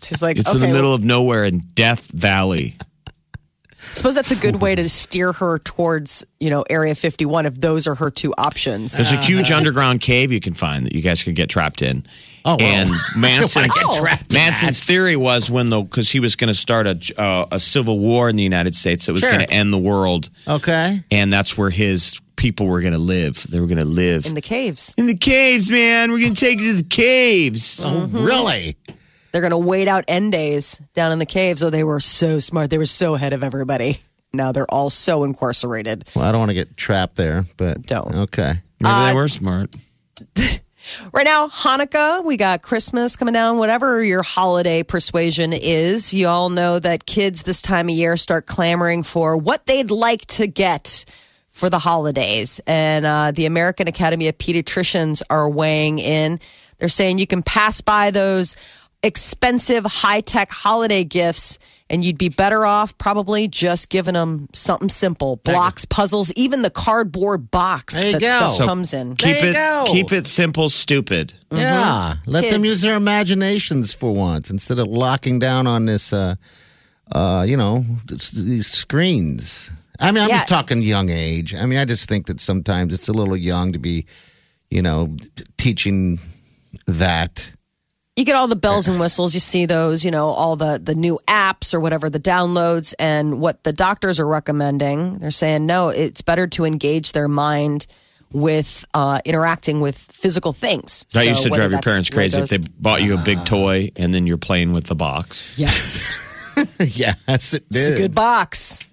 She's 0.04 0.22
like, 0.22 0.38
It's 0.38 0.48
okay, 0.48 0.56
in 0.56 0.60
the 0.62 0.66
well, 0.68 0.74
middle 0.74 0.94
of 0.94 1.04
nowhere 1.04 1.44
in 1.44 1.60
Death 1.74 2.10
Valley. 2.12 2.76
I 3.06 3.86
suppose 3.96 4.14
that's 4.14 4.30
a 4.30 4.36
good 4.36 4.62
way 4.62 4.74
to 4.74 4.88
steer 4.88 5.32
her 5.32 5.58
towards 5.58 6.24
you 6.40 6.48
know 6.48 6.64
Area 6.70 6.94
51 6.94 7.44
if 7.46 7.60
those 7.60 7.86
are 7.86 7.94
her 7.94 8.10
two 8.10 8.32
options. 8.38 8.96
There's 8.96 9.12
a 9.12 9.18
huge 9.20 9.50
underground 9.50 10.00
cave 10.00 10.32
you 10.32 10.40
can 10.40 10.54
find 10.54 10.86
that 10.86 10.94
you 10.94 11.02
guys 11.02 11.22
could 11.22 11.34
get 11.34 11.50
trapped 11.50 11.82
in. 11.82 12.04
Oh, 12.46 12.56
well. 12.58 12.60
and 12.66 12.90
Manson's, 13.18 13.74
get 13.74 13.96
trapped 13.98 14.32
Manson's 14.32 14.84
theory 14.84 15.16
was 15.16 15.50
when 15.50 15.68
the 15.70 15.82
because 15.82 16.10
he 16.10 16.18
was 16.18 16.34
going 16.34 16.48
to 16.48 16.54
start 16.54 16.86
a 16.86 16.98
uh, 17.20 17.46
a 17.52 17.60
civil 17.60 17.98
war 17.98 18.28
in 18.30 18.36
the 18.36 18.42
United 18.42 18.74
States 18.74 19.04
that 19.06 19.12
was 19.12 19.22
Sure. 19.22 19.32
going 19.32 19.46
to 19.46 19.52
end 19.52 19.72
the 19.72 19.78
world, 19.78 20.30
Okay. 20.48 21.02
and 21.10 21.30
that's 21.32 21.56
where 21.58 21.70
his 21.70 22.20
people 22.36 22.66
were 22.66 22.80
going 22.80 22.92
to 22.94 22.98
live. 22.98 23.46
They 23.50 23.60
were 23.60 23.66
going 23.66 23.78
to 23.78 23.84
live 23.84 24.24
in 24.26 24.34
the 24.34 24.40
caves. 24.42 24.94
in 24.98 25.06
the 25.06 25.16
caves, 25.16 25.70
man. 25.70 26.10
We're 26.10 26.20
going 26.20 26.34
to 26.34 26.40
take 26.40 26.58
you 26.58 26.72
to 26.76 26.82
the 26.82 26.88
caves. 26.88 27.82
Oh, 27.84 28.06
really? 28.06 28.76
They're 29.34 29.40
going 29.40 29.50
to 29.50 29.58
wait 29.58 29.88
out 29.88 30.04
end 30.06 30.30
days 30.30 30.80
down 30.94 31.10
in 31.10 31.18
the 31.18 31.26
caves. 31.26 31.64
Oh, 31.64 31.68
they 31.68 31.82
were 31.82 31.98
so 31.98 32.38
smart. 32.38 32.70
They 32.70 32.78
were 32.78 32.84
so 32.84 33.16
ahead 33.16 33.32
of 33.32 33.42
everybody. 33.42 33.98
Now 34.32 34.52
they're 34.52 34.72
all 34.72 34.90
so 34.90 35.24
incarcerated. 35.24 36.04
Well, 36.14 36.24
I 36.24 36.30
don't 36.30 36.38
want 36.38 36.50
to 36.50 36.54
get 36.54 36.76
trapped 36.76 37.16
there, 37.16 37.44
but 37.56 37.82
Don't. 37.82 38.14
Okay. 38.14 38.52
Maybe 38.78 38.92
Uh, 38.94 39.08
they 39.08 39.14
were 39.14 39.26
smart. 39.26 39.74
Right 41.14 41.24
now, 41.24 41.48
Hanukkah, 41.48 42.22
we 42.24 42.36
got 42.36 42.60
Christmas 42.60 43.16
coming 43.16 43.32
down, 43.32 43.56
whatever 43.56 44.04
your 44.04 44.22
holiday 44.22 44.82
persuasion 44.82 45.54
is. 45.54 46.12
You 46.12 46.28
all 46.28 46.50
know 46.50 46.78
that 46.78 47.06
kids 47.06 47.44
this 47.44 47.62
time 47.62 47.88
of 47.88 47.94
year 47.94 48.18
start 48.18 48.44
clamoring 48.44 49.02
for 49.02 49.34
what 49.34 49.64
they'd 49.64 49.90
like 49.90 50.26
to 50.26 50.46
get 50.46 51.06
for 51.48 51.70
the 51.70 51.78
holidays. 51.78 52.60
And 52.66 53.06
uh, 53.06 53.32
the 53.32 53.46
American 53.46 53.88
Academy 53.88 54.28
of 54.28 54.36
Pediatricians 54.36 55.22
are 55.30 55.48
weighing 55.48 55.98
in. 56.00 56.38
They're 56.76 56.90
saying 56.90 57.18
you 57.18 57.26
can 57.26 57.42
pass 57.42 57.80
by 57.80 58.10
those 58.10 58.54
expensive 59.04 59.84
high 59.84 60.20
tech 60.20 60.50
holiday 60.50 61.04
gifts 61.04 61.58
and 61.90 62.02
you'd 62.02 62.16
be 62.18 62.30
better 62.30 62.64
off 62.64 62.96
probably 62.96 63.46
just 63.46 63.90
giving 63.90 64.14
them 64.14 64.48
something 64.54 64.88
simple 64.88 65.36
blocks, 65.36 65.84
puzzles, 65.84 66.32
even 66.32 66.62
the 66.62 66.70
cardboard 66.70 67.50
box 67.50 68.02
that 68.02 68.20
go. 68.20 68.26
stuff 68.26 68.54
So 68.54 68.66
comes 68.66 68.94
in. 68.94 69.14
Keep 69.16 69.36
it 69.36 69.52
go. 69.52 69.84
keep 69.86 70.10
it 70.10 70.26
simple, 70.26 70.70
stupid. 70.70 71.34
Yeah. 71.52 72.14
Let 72.26 72.50
them 72.50 72.64
use 72.64 72.80
their 72.80 72.96
imaginations 72.96 73.92
for 73.92 74.12
once 74.14 74.50
instead 74.50 74.78
of 74.78 74.88
locking 74.88 75.38
down 75.38 75.66
on 75.66 75.84
this 75.84 76.12
uh, 76.12 76.36
uh, 77.12 77.44
you 77.46 77.56
know, 77.58 77.84
these 78.08 78.66
screens. 78.66 79.70
I 80.00 80.10
mean, 80.10 80.22
I'm 80.22 80.30
Yeah. 80.30 80.36
just 80.36 80.48
talking 80.48 80.80
young 80.82 81.10
age. 81.10 81.54
I 81.54 81.66
mean, 81.66 81.78
I 81.78 81.84
just 81.84 82.08
think 82.08 82.26
that 82.26 82.40
sometimes 82.40 82.94
it's 82.94 83.08
a 83.08 83.12
little 83.12 83.36
young 83.36 83.72
to 83.72 83.78
be, 83.78 84.06
you 84.70 84.80
know, 84.80 85.14
teaching 85.58 86.18
that. 86.86 87.50
You 88.16 88.24
get 88.24 88.36
all 88.36 88.46
the 88.48 88.56
bells 88.56 88.86
and 88.88 89.00
whistles. 89.00 89.34
You 89.34 89.40
see 89.40 89.66
those 89.66 90.04
you 90.04 90.10
know 90.10 90.28
all 90.28 90.56
the 90.56 90.80
the 90.82 90.94
new 90.94 91.18
apps 91.26 91.74
or 91.74 91.80
whatever 91.80 92.08
the 92.10 92.20
downloads 92.20 92.94
and 92.98 93.40
what 93.40 93.64
the 93.64 93.72
doctors 93.72 94.20
are 94.20 94.26
recommending. 94.26 95.18
They're 95.18 95.30
saying 95.30 95.66
no 95.66 95.88
it's 95.88 96.22
better 96.22 96.46
to 96.48 96.64
engage 96.64 97.12
their 97.12 97.28
mind 97.28 97.86
with 98.32 98.84
uh, 98.94 99.20
interacting 99.24 99.80
with 99.80 99.96
physical 99.96 100.52
things. 100.52 101.04
That 101.12 101.22
So 101.22 101.28
used 101.28 101.42
to 101.44 101.50
drive 101.50 101.70
your 101.70 101.80
parents 101.80 102.10
crazy 102.10 102.40
if 102.40 102.48
they 102.48 102.58
bought 102.80 103.02
you 103.02 103.14
a 103.16 103.22
big 103.22 103.44
toy 103.44 103.90
and 103.96 104.12
then 104.12 104.26
you're 104.26 104.38
playing 104.38 104.72
with 104.72 104.86
the 104.86 104.96
box. 104.96 105.58
yes. 105.58 106.20
Yes, 106.78 107.52
it 107.54 107.64
it's 107.68 107.88
did. 107.88 107.94
a 107.94 107.96
good 107.96 108.14
box. 108.14 108.84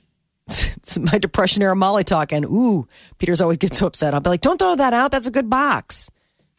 It's 0.47 0.97
my 0.97 1.19
depression 1.19 1.61
era 1.61 1.75
molly 1.75 2.03
talking. 2.03 2.43
Ooh 2.45 2.87
peter's 3.19 3.39
always 3.39 3.59
gets 3.59 3.77
so 3.77 3.85
upset. 3.85 4.15
I'll 4.15 4.21
be 4.21 4.31
like 4.31 4.41
don't 4.41 4.57
throw 4.57 4.75
that 4.75 4.93
out. 4.93 5.11
That's 5.11 5.27
a 5.27 5.31
good 5.31 5.47
box 5.49 6.09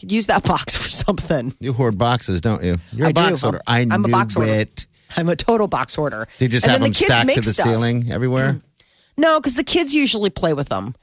could 0.03 0.13
use 0.13 0.27
that 0.27 0.45
box 0.45 0.77
for 0.83 0.91
something 0.91 1.53
You 1.61 1.73
hoard 1.73 1.97
boxes, 1.97 2.41
don't 2.41 2.63
you? 2.63 2.77
You're 2.93 3.07
a 3.07 3.09
I 3.09 3.13
do. 3.13 3.23
box 3.23 3.41
hoarder. 3.41 3.61
I 3.67 3.81
I'm 3.91 4.05
a 4.05 4.09
box 4.09 4.35
hoarder. 4.35 4.53
it. 4.53 4.87
i'm 5.17 5.29
a 5.29 5.37
total 5.37 5.69
box 5.69 5.95
hoarder 5.95 6.27
They 6.39 6.49
just 6.49 6.65
and 6.67 6.73
have 6.73 6.81
then 6.81 6.91
them 6.91 6.93
the 6.93 6.99
kids 6.99 7.13
stacked 7.13 7.27
make 7.27 7.35
to 7.37 7.41
the 7.43 7.53
stuff. 7.53 7.67
ceiling 7.67 8.11
everywhere. 8.13 8.61
No, 9.15 9.39
because 9.39 9.55
the 9.57 9.65
kids 9.65 9.95
usually 9.95 10.31
play 10.31 10.55
with 10.55 10.71
them. 10.71 10.95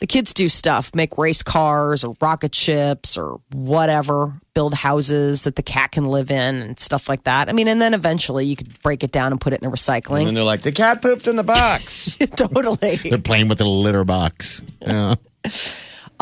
The 0.00 0.06
kids 0.08 0.34
do 0.34 0.48
stuff, 0.48 0.90
make 0.96 1.16
race 1.16 1.44
cars 1.44 2.02
or 2.02 2.16
rocket 2.20 2.56
ships 2.56 3.16
or 3.16 3.38
whatever, 3.52 4.32
build 4.52 4.74
houses 4.74 5.44
that 5.44 5.54
the 5.54 5.62
cat 5.62 5.92
can 5.92 6.06
live 6.06 6.32
in 6.32 6.56
and 6.56 6.76
stuff 6.80 7.08
like 7.08 7.22
that. 7.22 7.48
I 7.48 7.52
mean, 7.52 7.68
and 7.68 7.80
then 7.80 7.94
eventually 7.94 8.44
you 8.46 8.56
could 8.56 8.82
break 8.82 9.04
it 9.04 9.12
down 9.12 9.30
and 9.30 9.40
put 9.40 9.52
it 9.52 9.62
in 9.62 9.70
the 9.70 9.76
recycling. 9.76 10.18
And 10.18 10.26
then 10.26 10.34
they're 10.34 10.42
like, 10.42 10.62
the 10.62 10.72
cat 10.72 11.02
pooped 11.02 11.28
in 11.28 11.36
the 11.36 11.44
box. 11.44 12.18
totally. 12.36 12.96
They're 12.96 13.18
playing 13.18 13.46
with 13.46 13.60
a 13.60 13.64
litter 13.64 14.02
box. 14.04 14.60
Yeah. 14.80 15.14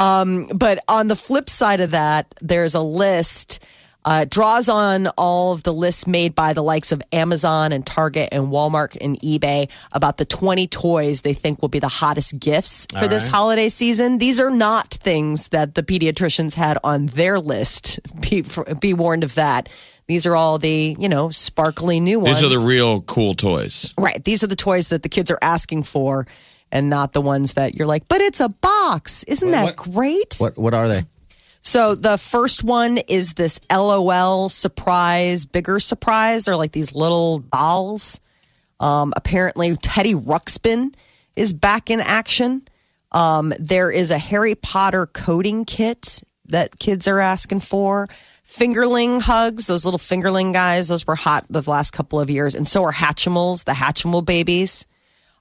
But 0.01 0.83
on 0.89 1.09
the 1.09 1.17
flip 1.17 1.49
side 1.49 1.81
of 1.81 1.91
that, 1.91 2.35
there's 2.41 2.75
a 2.75 2.81
list. 2.81 3.65
Uh, 4.03 4.25
draws 4.25 4.71
on 4.71 5.09
all 5.19 5.53
of 5.53 5.63
the 5.63 5.75
lists 5.75 6.07
made 6.07 6.35
by 6.35 6.55
the 6.55 6.63
likes 6.63 6.91
of 6.91 7.03
Amazon 7.13 7.71
and 7.71 7.85
Target 7.85 8.31
and 8.33 8.45
Walmart 8.45 8.97
and 8.99 9.21
eBay 9.21 9.71
about 9.93 10.17
the 10.17 10.25
20 10.25 10.67
toys 10.69 11.21
they 11.21 11.35
think 11.35 11.61
will 11.61 11.69
be 11.69 11.81
the 11.81 11.89
hottest 11.89 12.41
gifts 12.41 12.87
for 12.99 13.07
this 13.07 13.27
holiday 13.27 13.69
season. 13.69 14.17
These 14.17 14.41
are 14.41 14.49
not 14.49 14.89
things 14.89 15.49
that 15.49 15.75
the 15.75 15.83
pediatricians 15.83 16.55
had 16.55 16.79
on 16.83 17.07
their 17.07 17.39
list. 17.39 18.01
Be, 18.23 18.43
be 18.81 18.95
warned 18.95 19.23
of 19.23 19.35
that. 19.35 19.69
These 20.07 20.25
are 20.25 20.35
all 20.35 20.59
the, 20.59 20.97
you 20.99 21.09
know, 21.09 21.29
sparkly 21.29 22.01
new 22.01 22.21
ones. 22.21 22.41
These 22.41 22.47
are 22.47 22.59
the 22.59 22.67
real 22.67 23.03
cool 23.03 23.35
toys. 23.35 23.95
Right. 23.99 24.25
These 24.25 24.43
are 24.43 24.47
the 24.47 24.57
toys 24.57 24.89
that 24.89 25.03
the 25.03 25.09
kids 25.09 25.31
are 25.31 25.39
asking 25.43 25.83
for 25.83 26.27
and 26.73 26.89
not 26.91 27.13
the 27.13 27.21
ones 27.21 27.55
that 27.55 27.75
you're 27.75 27.87
like, 27.87 28.09
but 28.09 28.21
it's 28.21 28.41
a 28.41 28.49
box. 28.49 29.23
Isn't 29.25 29.51
that 29.51 29.77
great? 29.77 30.37
What 30.39 30.59
What 30.59 30.75
are 30.75 30.89
they? 30.89 31.03
So 31.63 31.95
the 31.95 32.17
first 32.17 32.65
one 32.65 32.99
is 33.09 33.35
this 33.35 33.61
LOL 33.71 34.49
surprise, 34.49 35.47
bigger 35.47 35.79
surprise. 35.79 36.45
They're 36.45 36.57
like 36.57 36.73
these 36.73 36.95
little 36.95 37.41
dolls. 37.41 38.21
Um, 38.79 39.13
apparently, 39.17 39.77
Teddy 39.77 40.15
Ruxpin 40.15 40.95
is 41.37 41.53
back 41.53 41.91
in 41.91 42.01
action. 42.01 42.63
Um, 43.13 43.53
there 43.59 43.91
is 43.91 44.11
a 44.11 44.19
Harry 44.19 44.55
Potter 44.55 45.07
coding 45.07 45.65
kit 45.65 46.23
that 46.47 46.79
kids 46.79 47.07
are 47.07 47.21
asking 47.21 47.61
for. 47.61 48.09
Fingerling 48.45 49.21
hugs, 49.21 49.67
those 49.67 49.85
little 49.85 49.99
fingerling 49.99 50.53
guys, 50.53 50.89
those 50.89 51.07
were 51.07 51.15
hot 51.15 51.45
the 51.51 51.63
last 51.71 51.93
couple 51.93 52.21
of 52.21 52.31
years. 52.31 52.55
And 52.55 52.67
so 52.67 52.83
are 52.85 52.93
Hatchimals, 52.93 53.65
the 53.65 53.73
Hatchimal 53.73 54.25
babies 54.25 54.87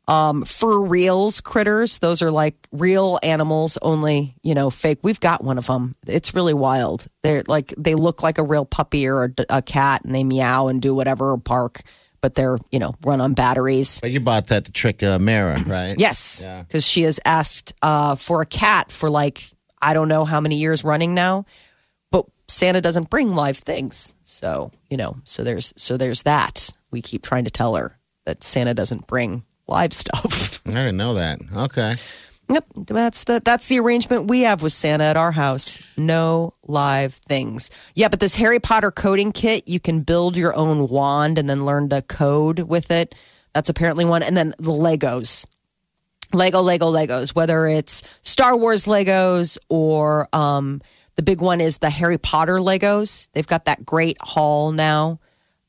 um, 0.10 0.44
for 0.44 0.84
reals 0.86 1.40
critters. 1.40 2.00
Those 2.00 2.22
are 2.22 2.32
like 2.32 2.56
real 2.72 3.20
animals, 3.24 3.78
only 3.82 4.36
you 4.44 4.56
know 4.56 4.70
fake. 4.70 5.00
We've 5.04 5.20
got 5.20 5.44
one 5.44 5.58
of 5.58 5.68
them. 5.68 5.96
It's 6.08 6.34
really 6.34 6.54
wild. 6.54 7.06
They're 7.24 7.44
like 7.48 7.74
they 7.78 7.94
look 7.96 8.24
like 8.24 8.38
a 8.40 8.44
real 8.44 8.66
puppy 8.66 9.08
or 9.08 9.26
a, 9.26 9.30
a 9.50 9.62
cat, 9.62 10.04
and 10.04 10.14
they 10.16 10.24
meow 10.24 10.68
and 10.68 10.82
do 10.82 10.96
whatever 10.96 11.32
or 11.32 11.38
bark, 11.38 11.82
but 12.22 12.34
they're 12.36 12.58
you 12.72 12.80
know 12.80 12.92
run 13.06 13.22
on 13.22 13.34
batteries. 13.34 14.00
But 14.02 14.12
you 14.12 14.20
bought 14.20 14.48
that 14.48 14.66
to 14.66 14.72
trick 14.72 15.04
uh, 15.04 15.20
Mara, 15.20 15.58
right? 15.68 15.96
Yes, 15.98 16.44
Yeah. 16.46 16.64
because 16.64 16.86
she 16.88 17.04
has 17.04 17.20
asked 17.26 17.74
uh, 17.84 18.16
for 18.16 18.42
a 18.42 18.46
cat 18.48 18.92
for 18.92 19.10
like 19.10 19.44
I 19.82 19.94
don't 19.94 20.08
know 20.10 20.26
how 20.26 20.42
many 20.42 20.58
years 20.58 20.84
running 20.84 21.14
now, 21.14 21.46
but 22.12 22.26
Santa 22.48 22.82
doesn't 22.82 23.10
bring 23.12 23.36
live 23.36 23.58
things, 23.58 24.16
so 24.24 24.72
you 24.90 24.98
know, 24.98 25.18
so 25.24 25.44
there's 25.44 25.72
so 25.78 25.98
there's 25.98 26.24
that. 26.24 26.72
We 26.92 27.04
keep 27.04 27.22
trying 27.22 27.46
to 27.46 27.52
tell 27.52 27.76
her 27.76 28.00
that 28.26 28.44
Santa 28.44 28.74
doesn't 28.74 29.06
bring 29.08 29.44
live 29.70 29.94
stuff. 29.94 30.62
I 30.68 30.72
didn't 30.72 30.98
know 30.98 31.14
that. 31.14 31.40
Okay. 31.56 31.96
Yep, 32.52 32.64
that's 32.88 33.26
the 33.26 33.42
that's 33.46 33.68
the 33.68 33.80
arrangement 33.80 34.28
we 34.28 34.42
have 34.42 34.64
with 34.64 34.72
Santa 34.72 35.04
at 35.04 35.18
our 35.18 35.32
house. 35.32 35.84
No 35.96 36.54
live 36.68 37.14
things. 37.14 37.70
Yeah, 37.96 38.08
but 38.08 38.20
this 38.20 38.36
Harry 38.36 38.60
Potter 38.60 38.90
coding 38.90 39.32
kit, 39.32 39.68
you 39.68 39.80
can 39.80 40.02
build 40.02 40.36
your 40.36 40.56
own 40.56 40.90
wand 40.90 41.38
and 41.38 41.48
then 41.48 41.64
learn 41.66 41.90
to 41.90 42.02
code 42.02 42.60
with 42.62 42.90
it. 42.90 43.14
That's 43.54 43.70
apparently 43.70 44.04
one. 44.04 44.24
And 44.24 44.36
then 44.36 44.54
the 44.58 44.72
Legos. 44.72 45.46
Lego, 46.34 46.62
Lego, 46.62 46.92
Legos, 46.92 47.36
whether 47.36 47.66
it's 47.68 48.18
Star 48.22 48.56
Wars 48.56 48.86
Legos 48.86 49.58
or 49.68 50.28
um, 50.34 50.82
the 51.16 51.24
big 51.24 51.42
one 51.42 51.60
is 51.60 51.80
the 51.80 51.90
Harry 51.90 52.18
Potter 52.18 52.58
Legos. 52.58 53.28
They've 53.34 53.48
got 53.48 53.66
that 53.66 53.86
great 53.86 54.18
haul 54.22 54.72
now. 54.72 55.20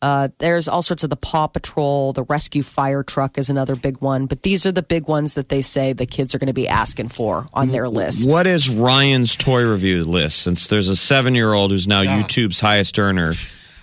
Uh, 0.02 0.28
there's 0.38 0.66
all 0.66 0.80
sorts 0.80 1.04
of 1.04 1.10
the 1.10 1.16
Paw 1.16 1.46
Patrol, 1.46 2.12
the 2.14 2.22
Rescue 2.22 2.62
Fire 2.62 3.02
Truck 3.02 3.36
is 3.36 3.50
another 3.50 3.76
big 3.76 4.00
one, 4.00 4.24
but 4.26 4.42
these 4.42 4.64
are 4.64 4.72
the 4.72 4.82
big 4.82 5.08
ones 5.08 5.34
that 5.34 5.50
they 5.50 5.60
say 5.60 5.92
the 5.92 6.06
kids 6.06 6.34
are 6.34 6.38
going 6.38 6.46
to 6.46 6.54
be 6.54 6.66
asking 6.66 7.08
for 7.08 7.46
on 7.52 7.68
their 7.68 7.86
list. 7.88 8.30
What 8.30 8.46
is 8.46 8.74
Ryan's 8.74 9.36
toy 9.36 9.62
review 9.64 10.04
list? 10.04 10.42
Since 10.42 10.68
there's 10.68 10.88
a 10.88 10.96
seven 10.96 11.34
year 11.34 11.52
old 11.52 11.70
who's 11.70 11.86
now 11.86 12.02
YouTube's 12.02 12.60
highest 12.60 12.98
earner, 12.98 13.34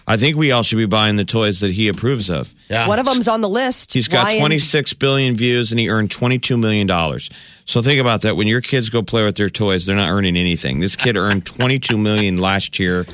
I 0.08 0.18
think 0.18 0.38
we 0.38 0.52
all 0.52 0.64
should 0.64 0.78
be 0.78 0.88
buying 0.88 1.18
the 1.18 1.26
toys 1.26 1.60
that 1.60 1.74
he 1.74 1.88
approves 1.88 2.32
of. 2.32 2.56
Yeah. 2.68 2.88
One 2.88 2.98
of 2.98 3.06
them's 3.06 3.28
on 3.28 3.42
the 3.42 3.50
list. 3.50 3.94
He's 3.94 4.08
got 4.08 4.24
Ryan's- 4.26 4.40
26 4.40 4.94
billion 4.94 5.36
views 5.36 5.72
and 5.72 5.80
he 5.80 5.88
earned 5.88 6.10
22 6.10 6.58
million 6.58 6.88
dollars. 6.88 7.30
So 7.66 7.84
think 7.84 8.02
about 8.02 8.24
that. 8.24 8.36
When 8.36 8.48
your 8.48 8.62
kids 8.62 8.90
go 8.90 9.04
play 9.04 9.24
with 9.24 9.36
their 9.36 9.50
toys, 9.52 9.86
they're 9.86 9.96
not 9.96 10.10
earning 10.10 10.36
anything. 10.36 10.80
This 10.80 10.96
kid 10.96 11.16
earned 11.16 11.46
22 11.46 11.96
million 11.96 12.40
last 12.40 12.80
year 12.80 13.06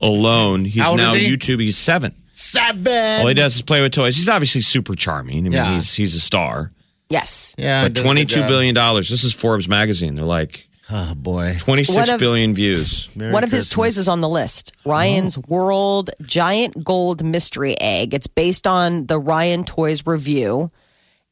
alone. 0.00 0.64
He's 0.64 0.92
now 0.92 1.14
he? 1.14 1.28
YouTube. 1.28 1.60
He's 1.60 1.76
seven. 1.76 2.14
Seven. 2.42 3.20
All 3.20 3.26
he 3.28 3.34
does 3.34 3.56
is 3.56 3.62
play 3.62 3.80
with 3.80 3.92
toys. 3.92 4.16
He's 4.16 4.28
obviously 4.28 4.60
super 4.62 4.94
charming. 4.94 5.38
I 5.38 5.42
mean, 5.42 5.52
Yeah. 5.52 5.74
he's 5.74 5.94
he's 5.94 6.14
a 6.14 6.20
star. 6.20 6.72
Yes. 7.08 7.54
Yeah. 7.58 7.82
But 7.84 7.92
does 7.94 8.00
a 8.00 8.02
good 8.02 8.06
twenty-two 8.08 8.40
job. 8.40 8.48
billion 8.48 8.74
dollars. 8.74 9.08
This 9.10 9.22
is 9.24 9.32
Forbes 9.32 9.68
magazine. 9.68 10.14
They're 10.14 10.24
like 10.24 10.68
Oh 10.90 11.14
boy. 11.14 11.56
twenty-six 11.58 12.10
What 12.10 12.18
billion 12.18 12.50
if- 12.50 12.56
views. 12.56 13.08
Merry 13.16 13.32
One 13.32 13.44
of 13.44 13.50
his 13.50 13.68
Christmas. 13.68 13.74
toys 13.74 13.98
is 13.98 14.08
on 14.08 14.20
the 14.20 14.28
list. 14.28 14.72
Ryan's 14.84 15.38
oh. 15.38 15.42
World 15.48 16.10
Giant 16.22 16.82
Gold 16.84 17.24
Mystery 17.24 17.80
Egg. 17.80 18.12
It's 18.14 18.26
based 18.26 18.66
on 18.66 19.06
the 19.06 19.18
Ryan 19.18 19.64
Toys 19.64 20.04
review, 20.06 20.70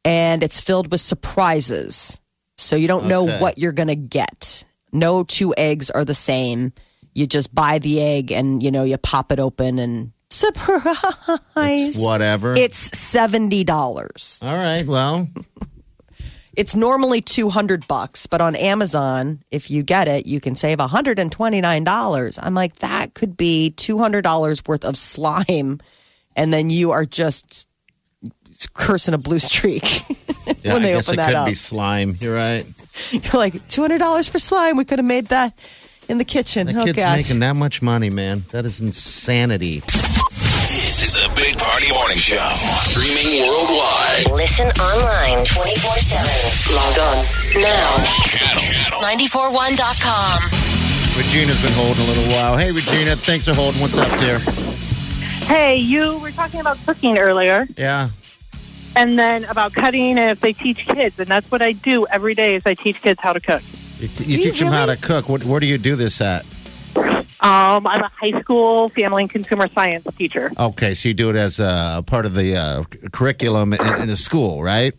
and 0.04 0.42
it's 0.42 0.60
filled 0.60 0.90
with 0.90 1.00
surprises. 1.00 2.20
So 2.58 2.76
you 2.76 2.86
don't 2.88 3.06
know 3.06 3.24
Okay. 3.24 3.40
what 3.40 3.58
you're 3.58 3.72
going 3.72 3.88
to 3.88 3.96
get. 3.96 4.64
No 4.92 5.24
two 5.24 5.54
eggs 5.56 5.88
are 5.90 6.04
the 6.04 6.14
same. 6.14 6.72
You 7.14 7.26
just 7.26 7.54
buy 7.54 7.78
the 7.78 8.00
egg 8.02 8.30
and 8.30 8.62
you 8.62 8.70
know 8.70 8.84
you 8.84 8.96
pop 8.98 9.32
it 9.32 9.40
open 9.40 9.78
and 9.78 10.12
surprise. 10.30 11.98
Whatever. 11.98 12.54
It's 12.56 12.96
seventy 12.98 13.64
dollars. 13.64 14.40
All 14.44 14.56
right. 14.56 14.86
Well, 14.86 15.28
It's 16.56 16.74
normally 16.74 17.20
two 17.20 17.48
hundred 17.48 17.86
bucks, 17.86 18.26
but 18.26 18.40
on 18.40 18.56
Amazon, 18.56 19.40
if 19.50 19.70
you 19.70 19.82
get 19.84 20.08
it, 20.08 20.26
you 20.26 20.40
can 20.40 20.54
save 20.56 20.80
one 20.80 20.88
hundred 20.88 21.18
and 21.18 21.30
twenty 21.30 21.60
nine 21.60 21.84
dollars. 21.84 22.38
I'm 22.42 22.54
like, 22.54 22.76
that 22.80 23.14
could 23.14 23.36
be 23.36 23.70
two 23.70 23.98
hundred 23.98 24.22
dollars 24.22 24.60
worth 24.66 24.84
of 24.84 24.96
slime, 24.96 25.78
and 26.36 26.52
then 26.52 26.68
you 26.68 26.90
are 26.90 27.04
just 27.04 27.68
cursing 28.74 29.14
a 29.14 29.18
blue 29.18 29.38
streak 29.38 29.84
yeah, 30.64 30.74
when 30.74 30.82
they 30.82 30.92
I 30.92 30.96
guess 30.96 31.08
open 31.08 31.14
it 31.14 31.22
that 31.22 31.26
could 31.28 31.36
up. 31.36 31.46
be 31.46 31.54
slime. 31.54 32.16
You're 32.20 32.34
right. 32.34 32.66
You're 33.12 33.22
like 33.40 33.66
two 33.68 33.80
hundred 33.80 33.98
dollars 33.98 34.28
for 34.28 34.40
slime. 34.40 34.76
We 34.76 34.84
could 34.84 34.98
have 34.98 35.06
made 35.06 35.26
that 35.26 35.56
in 36.10 36.18
the 36.18 36.24
kitchen. 36.24 36.66
The 36.66 36.74
oh 36.80 36.84
kid's 36.84 36.98
gosh. 36.98 37.16
making 37.16 37.40
that 37.40 37.54
much 37.56 37.80
money, 37.82 38.10
man. 38.10 38.44
That 38.50 38.66
is 38.66 38.80
insanity. 38.80 39.80
This 39.80 41.02
is 41.06 41.14
the 41.14 41.30
Big 41.36 41.56
Party 41.56 41.90
Morning 41.92 42.18
Show. 42.18 42.36
Streaming 42.90 43.46
worldwide. 43.46 44.26
Listen 44.36 44.66
online 44.82 45.46
24 45.46 45.98
7. 46.02 46.74
Log 46.74 46.98
on 46.98 47.24
now. 47.62 47.96
Channel. 48.26 48.60
Channel. 48.60 49.00
941.com. 49.00 50.40
Regina's 51.16 51.62
been 51.62 51.72
holding 51.74 52.02
a 52.02 52.08
little 52.08 52.32
while. 52.34 52.56
Hey, 52.56 52.72
Regina, 52.72 53.14
thanks 53.14 53.46
for 53.46 53.54
holding. 53.54 53.80
What's 53.80 53.96
up 53.98 54.10
there? 54.20 54.38
Hey, 55.46 55.76
you 55.76 56.18
were 56.18 56.30
talking 56.32 56.60
about 56.60 56.78
cooking 56.86 57.18
earlier, 57.18 57.66
Yeah. 57.76 58.08
and 58.96 59.18
then 59.18 59.44
about 59.44 59.72
cutting 59.72 60.18
and 60.18 60.30
if 60.30 60.40
they 60.40 60.52
teach 60.52 60.86
kids, 60.86 61.18
and 61.18 61.28
that's 61.28 61.50
what 61.50 61.60
I 61.62 61.72
do 61.72 62.06
every 62.06 62.34
day 62.34 62.54
is 62.54 62.62
I 62.66 62.74
teach 62.74 63.02
kids 63.02 63.18
how 63.20 63.32
to 63.32 63.40
cook. 63.40 63.62
You, 64.00 64.08
you 64.16 64.24
you 64.38 64.44
teach 64.50 64.60
them 64.60 64.72
how 64.72 64.86
to 64.86 64.96
cook. 64.96 65.28
What, 65.28 65.44
where 65.44 65.60
do 65.60 65.66
you 65.66 65.78
do 65.78 65.94
this 65.96 66.20
at? 66.20 66.44
Um, 67.42 67.86
I'm 67.86 68.02
a 68.02 68.08
high 68.14 68.38
school 68.40 68.90
family 68.90 69.22
and 69.22 69.30
consumer 69.30 69.66
science 69.68 70.06
teacher. 70.18 70.50
Okay, 70.58 70.92
so 70.94 71.08
you 71.08 71.14
do 71.14 71.30
it 71.30 71.36
as 71.36 71.58
a 71.58 72.02
part 72.06 72.26
of 72.26 72.34
the 72.34 72.56
uh, 72.56 72.82
curriculum 73.12 73.72
in, 73.72 73.80
in 74.02 74.08
the 74.08 74.16
school, 74.16 74.62
right? 74.62 74.92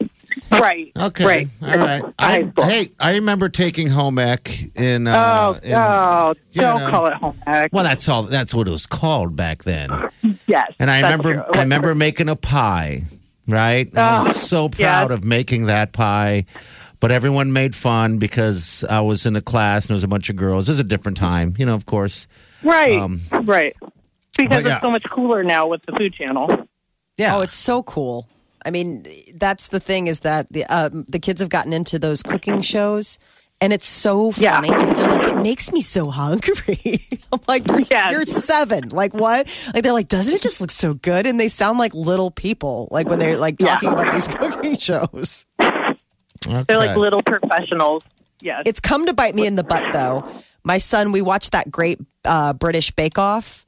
Right. 0.49 0.91
Okay. 0.97 1.25
Right. 1.25 1.47
All 1.61 1.69
right. 1.77 2.03
I, 2.17 2.51
hey, 2.57 2.91
I 2.99 3.11
remember 3.13 3.47
taking 3.49 3.87
home 3.89 4.17
ec 4.17 4.75
in. 4.75 5.05
Uh, 5.07 5.13
Oh, 5.15 5.59
in- 5.61 5.73
oh, 5.73 6.33
don't 6.53 6.79
know. 6.81 6.89
call 6.89 7.05
it 7.07 7.13
home 7.13 7.37
ec. 7.45 7.71
Well, 7.73 7.83
that's 7.83 8.07
all. 8.09 8.23
That's 8.23 8.53
what 8.53 8.67
it 8.67 8.71
was 8.71 8.85
called 8.85 9.35
back 9.35 9.63
then. 9.63 9.89
yes. 10.47 10.71
And 10.79 10.89
I 10.89 11.01
remember. 11.01 11.45
I 11.55 11.59
remember 11.61 11.93
making 11.95 12.27
a 12.29 12.35
pie. 12.35 13.03
Right. 13.47 13.95
I 13.97 14.19
was 14.23 14.29
Oh, 14.29 14.31
so 14.33 14.69
proud 14.69 15.09
yes. 15.09 15.17
of 15.19 15.25
making 15.25 15.65
that 15.65 15.91
pie, 15.93 16.45
but 17.01 17.11
everyone 17.11 17.51
made 17.51 17.75
fun 17.75 18.17
because 18.17 18.85
I 18.89 19.01
was 19.01 19.25
in 19.25 19.35
a 19.35 19.41
class 19.41 19.83
and 19.85 19.89
there 19.89 19.95
was 19.95 20.05
a 20.05 20.07
bunch 20.07 20.29
of 20.29 20.37
girls. 20.37 20.69
It 20.69 20.71
was 20.71 20.79
a 20.79 20.85
different 20.85 21.17
time, 21.17 21.55
you 21.57 21.65
know. 21.65 21.75
Of 21.75 21.85
course. 21.85 22.27
Right. 22.63 22.97
um, 22.97 23.19
right. 23.43 23.75
Because 24.37 24.63
but 24.63 24.63
yeah. 24.65 24.73
it's 24.73 24.81
so 24.81 24.89
much 24.91 25.03
cooler 25.09 25.43
now 25.43 25.67
with 25.67 25.81
the 25.85 25.91
Food 25.97 26.13
Channel. 26.13 26.67
Yeah. 27.17 27.35
Oh, 27.35 27.41
it's 27.41 27.55
so 27.55 27.83
cool. 27.83 28.29
I 28.65 28.71
mean, 28.71 29.05
that's 29.35 29.67
the 29.67 29.79
thing 29.79 30.07
is 30.07 30.21
that 30.21 30.47
the 30.53 30.63
um, 30.65 31.03
the 31.09 31.19
kids 31.19 31.41
have 31.41 31.49
gotten 31.49 31.73
into 31.73 31.97
those 31.99 32.21
cooking 32.23 32.61
shows, 32.61 33.17
and 33.59 33.73
it's 33.73 33.87
so 33.87 34.31
Yeah. 34.37 34.61
funny 34.61 34.69
because 34.69 34.99
they're 34.99 35.09
like, 35.09 35.27
it 35.27 35.41
makes 35.41 35.71
me 35.71 35.81
so 35.81 36.09
hungry. 36.11 36.79
I'm 37.33 37.39
like, 37.47 37.67
you're, 37.67 37.81
Yes. 37.81 38.11
you're 38.11 38.25
seven. 38.25 38.89
Like 38.89 39.13
what? 39.13 39.47
Like 39.73 39.83
they're 39.83 39.93
like, 39.93 40.07
doesn't 40.07 40.33
it 40.33 40.41
just 40.41 40.61
look 40.61 40.71
so 40.71 40.93
good? 40.93 41.25
And 41.25 41.39
they 41.39 41.47
sound 41.47 41.79
like 41.79 41.93
little 41.95 42.29
people, 42.31 42.87
like 42.91 43.09
when 43.09 43.19
they're 43.19 43.37
like 43.37 43.55
Yeah. 43.59 43.73
talking 43.75 43.89
about 43.93 44.13
these 44.13 44.27
cooking 44.35 44.77
shows. 44.77 45.45
They're 46.41 46.77
like 46.77 46.97
little 46.97 47.21
professionals. 47.21 48.03
Yes. 48.39 48.63
It's 48.65 48.79
come 48.79 49.05
to 49.05 49.13
bite 49.13 49.35
me 49.35 49.45
in 49.45 49.55
the 49.55 49.63
butt, 49.63 49.93
though. 49.93 50.27
My 50.63 50.77
son, 50.77 51.11
we 51.11 51.21
watched 51.21 51.51
that 51.51 51.71
great 51.71 51.99
uh, 52.25 52.53
British 52.53 52.91
Bake 52.91 53.17
Off. 53.17 53.65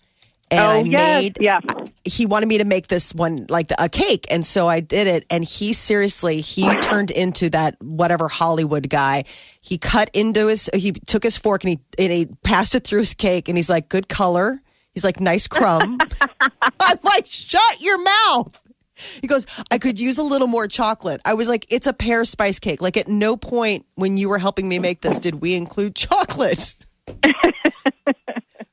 And 0.51 0.61
oh, 0.61 0.69
I 0.69 0.81
yes. 0.83 1.23
made 1.23 1.37
yeah. 1.41 1.59
he 2.03 2.27
wanted 2.27 2.45
me 2.45 2.59
to 2.59 2.65
make 2.65 2.87
this 2.87 3.13
one 3.15 3.47
like 3.49 3.71
a 3.79 3.89
cake 3.89 4.27
and 4.29 4.45
so 4.45 4.67
i 4.67 4.81
did 4.81 5.07
it 5.07 5.25
and 5.31 5.43
he 5.43 5.73
seriously 5.73 6.41
he 6.41 6.71
turned 6.75 7.09
into 7.09 7.49
that 7.49 7.75
whatever 7.81 8.27
hollywood 8.27 8.87
guy 8.87 9.23
he 9.61 9.79
cut 9.79 10.11
into 10.13 10.47
his 10.47 10.69
he 10.75 10.91
took 10.91 11.23
his 11.23 11.37
fork 11.37 11.63
and 11.63 11.71
he 11.71 11.79
and 11.97 12.13
he 12.13 12.27
passed 12.43 12.75
it 12.75 12.83
through 12.83 12.99
his 12.99 13.15
cake 13.15 13.47
and 13.47 13.57
he's 13.57 13.69
like 13.69 13.89
good 13.89 14.07
color 14.07 14.61
he's 14.93 15.03
like 15.03 15.19
nice 15.19 15.47
crumb 15.47 15.97
i'm 16.81 16.99
like 17.03 17.25
shut 17.25 17.81
your 17.81 17.97
mouth 18.03 18.61
he 18.95 19.27
goes, 19.27 19.45
I 19.71 19.77
could 19.77 19.99
use 19.99 20.17
a 20.17 20.23
little 20.23 20.47
more 20.47 20.67
chocolate. 20.67 21.21
I 21.25 21.33
was 21.33 21.49
like, 21.49 21.65
it's 21.71 21.87
a 21.87 21.93
pear 21.93 22.25
spice 22.25 22.59
cake. 22.59 22.81
Like, 22.81 22.95
at 22.97 23.07
no 23.07 23.35
point 23.37 23.85
when 23.95 24.17
you 24.17 24.29
were 24.29 24.37
helping 24.39 24.67
me 24.69 24.79
make 24.79 25.01
this 25.01 25.19
did 25.19 25.35
we 25.41 25.55
include 25.55 25.95
chocolate. 25.95 26.75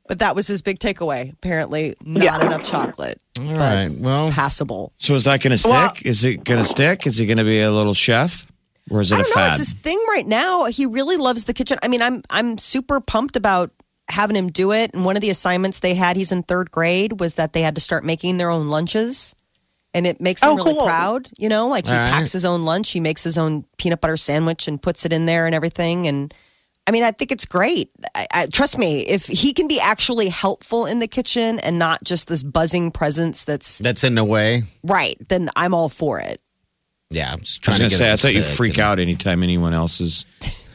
but 0.07 0.19
that 0.19 0.35
was 0.35 0.47
his 0.47 0.63
big 0.63 0.79
takeaway. 0.79 1.33
Apparently, 1.33 1.95
not 2.05 2.43
enough 2.43 2.65
chocolate. 2.65 3.21
All 3.41 3.55
right. 3.55 3.91
Well, 3.91 4.31
Passable. 4.31 4.93
So 4.99 5.15
is 5.15 5.25
that 5.25 5.41
going 5.43 5.53
to 5.53 5.59
stick? 5.59 5.71
Well- 5.71 5.93
is 6.05 6.25
it 6.25 6.45
going 6.45 6.63
to 6.63 6.69
stick? 6.69 7.07
Is 7.07 7.17
he 7.17 7.27
going 7.27 7.39
to 7.39 7.45
be 7.45 7.61
a 7.61 7.71
little 7.71 7.95
chef, 7.95 8.47
or 8.91 9.01
is 9.01 9.13
it 9.13 9.17
I 9.17 9.19
a 9.21 9.23
don't 9.23 9.31
know. 9.31 9.35
fad? 9.35 9.51
It's 9.59 9.71
his 9.71 9.73
thing 9.73 9.99
right 10.09 10.27
now. 10.27 10.65
He 10.67 10.87
really 10.87 11.17
loves 11.17 11.45
the 11.45 11.55
kitchen. 11.55 11.79
I 11.83 11.89
mean, 11.89 12.03
I'm 12.03 12.23
I'm 12.31 12.59
super 12.59 13.01
pumped 13.01 13.37
about 13.37 13.71
having 14.11 14.37
him 14.37 14.49
do 14.51 14.73
it. 14.73 14.93
And 14.95 15.05
one 15.05 15.17
of 15.17 15.23
the 15.23 15.31
assignments 15.31 15.79
they 15.79 15.95
had, 15.95 16.17
he's 16.17 16.33
in 16.33 16.43
third 16.43 16.71
grade, 16.71 17.21
was 17.21 17.37
that 17.37 17.53
they 17.53 17.63
had 17.63 17.75
to 17.77 17.81
start 17.81 18.05
making 18.05 18.37
their 18.39 18.51
own 18.51 18.69
lunches. 18.69 19.35
And 19.93 20.07
it 20.07 20.21
makes 20.21 20.43
him 20.43 20.51
Oh, 20.51 20.55
really 20.57 20.75
cool. 20.75 20.87
proud, 20.87 21.29
you 21.39 21.49
know. 21.49 21.69
Like 21.69 21.87
he 21.87 21.93
All 21.93 21.99
right. 21.99 22.09
packs 22.11 22.33
his 22.33 22.45
own 22.45 22.65
lunch, 22.65 22.91
he 22.93 23.01
makes 23.01 23.25
his 23.25 23.37
own 23.37 23.65
peanut 23.77 24.01
butter 24.01 24.17
sandwich 24.17 24.69
and 24.69 24.81
puts 24.81 25.05
it 25.05 25.13
in 25.13 25.27
there 25.27 25.47
and 25.47 25.55
everything. 25.55 26.07
And 26.07 26.33
I 26.87 26.93
mean, 26.93 27.03
I 27.03 27.11
think 27.11 27.33
it's 27.33 27.45
great. 27.45 27.91
I, 28.15 28.27
I, 28.33 28.47
trust 28.47 28.79
me, 28.79 29.01
if 29.01 29.27
he 29.27 29.53
can 29.53 29.67
be 29.69 29.81
actually 29.81 30.29
helpful 30.29 30.87
in 30.87 30.99
the 31.01 31.09
kitchen 31.09 31.59
and 31.61 31.79
not 31.79 32.05
just 32.05 32.29
this 32.29 32.43
buzzing 32.45 32.91
presence 32.93 33.45
that's 33.45 33.79
that's 33.79 34.05
in 34.05 34.15
the 34.15 34.25
way. 34.25 34.63
right, 34.85 35.17
then 35.29 35.51
I'm 35.57 35.75
all 35.75 35.89
for 35.89 36.21
it. 36.21 36.41
Yeah, 37.11 37.33
I'm 37.33 37.41
just 37.41 37.63
I 37.69 37.73
trying 37.73 37.73
was 37.73 37.79
to 37.79 37.83
going 37.83 37.89
get 37.91 37.97
to 37.97 37.97
say, 37.97 38.13
I 38.13 38.17
thought 38.33 38.35
you 38.37 38.43
to 38.49 38.57
freak 38.57 38.77
know. 38.79 38.85
out 38.85 38.99
anytime 39.01 39.43
anyone 39.43 39.73
else 39.75 40.01
is. 40.01 40.25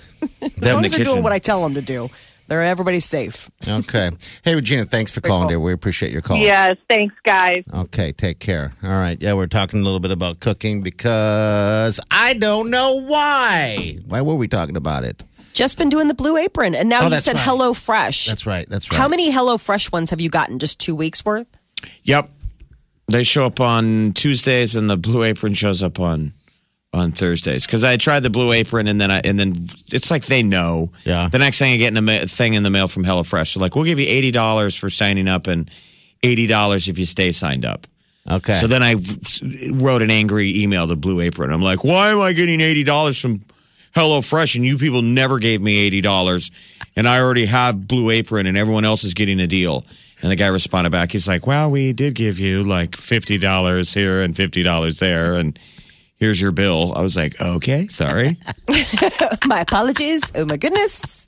As 0.42 0.64
long 0.64 0.80
in 0.80 0.86
as 0.86 0.92
the 0.92 0.98
they're 0.98 1.06
doing 1.06 1.24
what 1.24 1.32
I 1.32 1.40
tell 1.40 1.62
them 1.64 1.76
to 1.76 1.82
do, 1.82 2.10
they're 2.48 2.64
everybody's 2.64 3.06
safe. 3.06 3.50
Okay. 3.68 4.12
Hey, 4.44 4.54
Regina, 4.56 4.86
thanks 4.86 5.12
for 5.12 5.22
calling, 5.22 5.48
dear. 5.48 5.60
We 5.60 5.74
appreciate 5.74 6.12
your 6.12 6.22
call. 6.22 6.38
Yes. 6.38 6.78
Thanks, 6.88 7.16
guys. 7.24 7.64
Okay, 7.74 8.12
take 8.12 8.40
care. 8.40 8.72
All 8.84 8.90
right. 8.90 9.20
Yeah, 9.22 9.34
we're 9.34 9.48
talking 9.48 9.82
a 9.82 9.84
little 9.84 10.00
bit 10.00 10.12
about 10.12 10.40
cooking 10.40 10.82
because 10.82 12.00
I 12.12 12.36
don't 12.36 12.70
know 12.70 13.02
why. 13.02 13.98
Why 14.08 14.22
were 14.22 14.36
we 14.36 14.48
talking 14.48 14.78
about 14.78 15.04
it? 15.04 15.24
just 15.54 15.78
been 15.78 15.88
doing 15.90 16.10
the 16.10 16.14
blue 16.14 16.36
apron 16.36 16.76
and 16.76 16.90
now 16.90 17.00
Oh, 17.00 17.04
you 17.06 17.10
that's 17.12 17.24
said 17.24 17.36
right. 17.38 17.46
hello 17.46 17.74
fresh 17.74 18.26
That's 18.28 18.46
right. 18.46 18.68
That's 18.68 18.92
right. 18.92 18.98
how 18.98 19.08
many 19.08 19.32
hello 19.32 19.58
fresh 19.58 19.90
ones 19.90 20.10
have 20.10 20.20
you 20.20 20.28
gotten 20.30 20.60
just 20.60 20.82
two 20.82 20.94
weeks 20.94 21.24
worth 21.24 21.48
Yep, 22.04 22.30
they 23.08 23.24
show 23.24 23.46
up 23.46 23.62
on 23.62 24.12
Tuesdays, 24.14 24.76
and 24.76 24.90
the 24.90 24.98
Blue 24.98 25.24
Apron 25.24 25.54
shows 25.54 25.82
up 25.82 25.98
on 26.00 26.34
on 26.96 27.12
Thursdays. 27.12 27.66
Because 27.66 27.84
I 27.84 27.98
tried 27.98 28.22
the 28.22 28.30
Blue 28.30 28.52
Apron, 28.54 28.88
and 28.88 29.00
then 29.00 29.12
I 29.12 29.20
and 29.24 29.38
then 29.38 29.54
it's 29.92 30.10
like 30.10 30.26
they 30.26 30.42
know. 30.42 30.92
Yeah. 31.04 31.28
The 31.28 31.40
next 31.40 31.60
thing 31.60 31.74
I 31.74 31.78
get 31.78 31.90
in 31.90 31.98
a 31.98 32.02
ma- 32.02 32.26
thing 32.26 32.54
in 32.54 32.64
the 32.64 32.70
mail 32.72 32.88
from 32.88 33.04
HelloFresh, 33.04 33.54
they're 33.54 33.62
like, 33.62 33.76
"We'll 33.76 33.86
give 33.86 34.00
you 34.00 34.08
eighty 34.08 34.32
dollars 34.32 34.76
for 34.76 34.90
signing 34.90 35.28
up, 35.28 35.48
and 35.48 35.70
eighty 36.24 36.48
dollars 36.48 36.88
if 36.88 36.98
you 36.98 37.06
stay 37.06 37.32
signed 37.32 37.66
up." 37.66 37.86
Okay. 38.30 38.56
So 38.56 38.66
then 38.66 38.82
I 38.82 38.96
wrote 39.74 40.02
an 40.02 40.10
angry 40.10 40.64
email 40.64 40.88
to 40.88 40.96
Blue 40.96 41.22
Apron. 41.22 41.52
I'm 41.52 41.62
like, 41.62 41.84
why 41.84 42.10
am 42.10 42.20
I 42.20 42.34
getting 42.34 42.60
$80 42.60 43.22
from 43.22 43.42
HelloFresh 43.96 44.56
and 44.56 44.66
you 44.66 44.78
people 44.80 45.04
never 45.04 45.38
gave 45.38 45.62
me 45.62 45.90
$80 46.02 46.52
and 46.96 47.08
I 47.08 47.20
already 47.20 47.46
have 47.46 47.88
Blue 47.88 48.10
Apron 48.10 48.48
and 48.48 48.58
everyone 48.58 48.84
else 48.84 49.04
is 49.04 49.14
getting 49.14 49.40
a 49.40 49.46
deal? 49.46 49.86
And 50.22 50.32
the 50.32 50.36
guy 50.36 50.48
responded 50.48 50.90
back. 50.90 51.12
He's 51.12 51.28
like, 51.28 51.46
well, 51.46 51.70
we 51.70 51.94
did 51.94 52.16
give 52.16 52.40
you 52.40 52.64
like 52.64 52.92
$50 52.92 53.94
here 53.94 54.24
and 54.24 54.34
$50 54.34 55.00
there. 55.00 55.36
And 55.36 55.60
here's 56.18 56.42
your 56.42 56.52
bill. 56.52 56.94
I 56.96 57.02
was 57.02 57.16
like, 57.16 57.40
okay, 57.40 57.88
sorry. 57.88 58.38
my 59.46 59.60
apologies 59.62 60.32
oh 60.36 60.46
my 60.46 60.58
goodness 60.58 61.26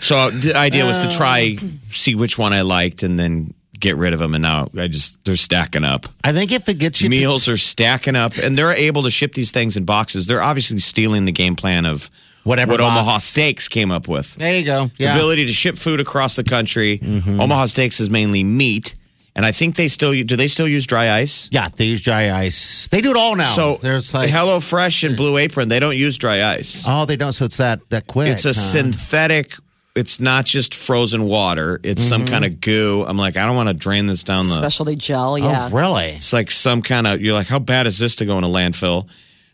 so 0.00 0.28
the 0.30 0.54
idea 0.56 0.84
was 0.84 1.02
to 1.06 1.08
try, 1.16 1.56
see 1.90 2.16
which 2.16 2.36
one 2.36 2.52
I 2.52 2.62
liked 2.62 3.04
and 3.04 3.16
then 3.16 3.54
get 3.78 3.94
rid 3.96 4.12
of 4.12 4.18
them. 4.18 4.34
And 4.34 4.42
now 4.42 4.66
I 4.76 4.88
just, 4.88 5.24
they're 5.24 5.36
stacking 5.36 5.84
up. 5.84 6.06
I 6.24 6.32
think 6.32 6.50
if 6.50 6.68
it 6.68 6.78
gets 6.78 7.00
you 7.00 7.08
to- 7.08 7.16
meals 7.16 7.48
are 7.48 7.56
stacking 7.56 8.16
up 8.16 8.32
and 8.36 8.58
they're 8.58 8.72
able 8.72 9.04
to 9.04 9.10
ship 9.10 9.34
these 9.34 9.52
things 9.52 9.76
in 9.76 9.84
boxes 9.84 10.26
they're 10.26 10.42
obviously 10.42 10.78
stealing 10.78 11.26
the 11.26 11.32
game 11.32 11.54
plan 11.54 11.86
of 11.86 12.10
Whatever 12.42 12.72
what 12.72 12.80
box. 12.80 12.90
omaha 12.98 13.18
steaks 13.18 13.68
came 13.68 13.90
up 13.92 14.08
with 14.08 14.34
there 14.34 14.58
you 14.58 14.64
go. 14.64 14.86
the 14.86 14.92
Yeah. 14.98 15.08
Mm-hmm. 15.10 15.18
ability 15.18 15.46
to 15.46 15.52
ship 15.52 15.76
food 15.78 16.00
across 16.00 16.34
the 16.36 16.44
country 16.44 17.00
omaha 17.26 17.66
steaks 17.66 18.00
is 18.00 18.10
mainly 18.10 18.42
meat 18.42 18.96
and 19.36 19.44
i 19.46 19.52
think 19.52 19.74
they 19.76 19.88
still 19.88 20.12
do 20.12 20.36
they 20.36 20.48
still 20.48 20.68
use 20.68 20.86
dry 20.86 21.10
ice 21.18 21.48
yeah, 21.52 21.68
they 21.68 21.84
use 21.86 22.02
dry 22.02 22.30
ice. 22.32 22.88
They 22.88 23.00
do 23.00 23.10
it 23.10 23.16
all 23.16 23.34
now. 23.36 23.44
so 23.44 23.76
there's 23.82 24.12
like 24.14 24.30
hello 24.30 24.60
fresh 24.60 25.02
and 25.04 25.16
blue 25.16 25.36
apron 25.38 25.68
they 25.68 25.80
don't 25.80 25.96
use 25.96 26.16
dry 26.18 26.44
ice 26.54 26.84
oh, 26.88 27.04
they 27.04 27.16
don't. 27.16 27.32
So 27.32 27.44
it's 27.46 27.56
that 27.58 27.80
that 27.90 28.06
quick. 28.06 28.28
it's 28.28 28.44
a 28.44 28.48
huh? 28.48 28.52
synthetic 28.54 29.54
it's 29.96 30.18
not 30.20 30.44
just 30.44 30.74
frozen 30.74 31.24
water 31.24 31.78
it's 31.84 32.02
some 32.02 32.22
Mm-hmm. 32.22 32.32
kind 32.32 32.44
of 32.44 32.60
goo 32.60 33.04
i'm 33.06 33.16
like 33.16 33.36
i 33.36 33.46
don't 33.46 33.54
want 33.56 33.68
to 33.68 33.74
drain 33.74 34.06
this 34.06 34.24
down 34.24 34.46
the 34.48 34.54
specialty 34.54 34.96
gel 34.96 35.38
yeah 35.38 35.68
Oh, 35.72 35.76
really? 35.76 36.10
It's 36.10 36.32
like 36.32 36.50
some 36.50 36.82
kind 36.82 37.06
of, 37.06 37.20
you're 37.20 37.34
like, 37.34 37.46
how 37.48 37.58
bad 37.60 37.86
is 37.86 37.98
this 37.98 38.16
to 38.16 38.26
go 38.26 38.36
in 38.38 38.44
a 38.44 38.48
landfill? 38.48 39.08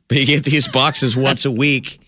But 0.09 0.19
you 0.19 0.27
get 0.27 0.45
these 0.45 0.67
boxes 0.67 1.17
once 1.17 1.45
a 1.45 1.51
week 1.51 2.01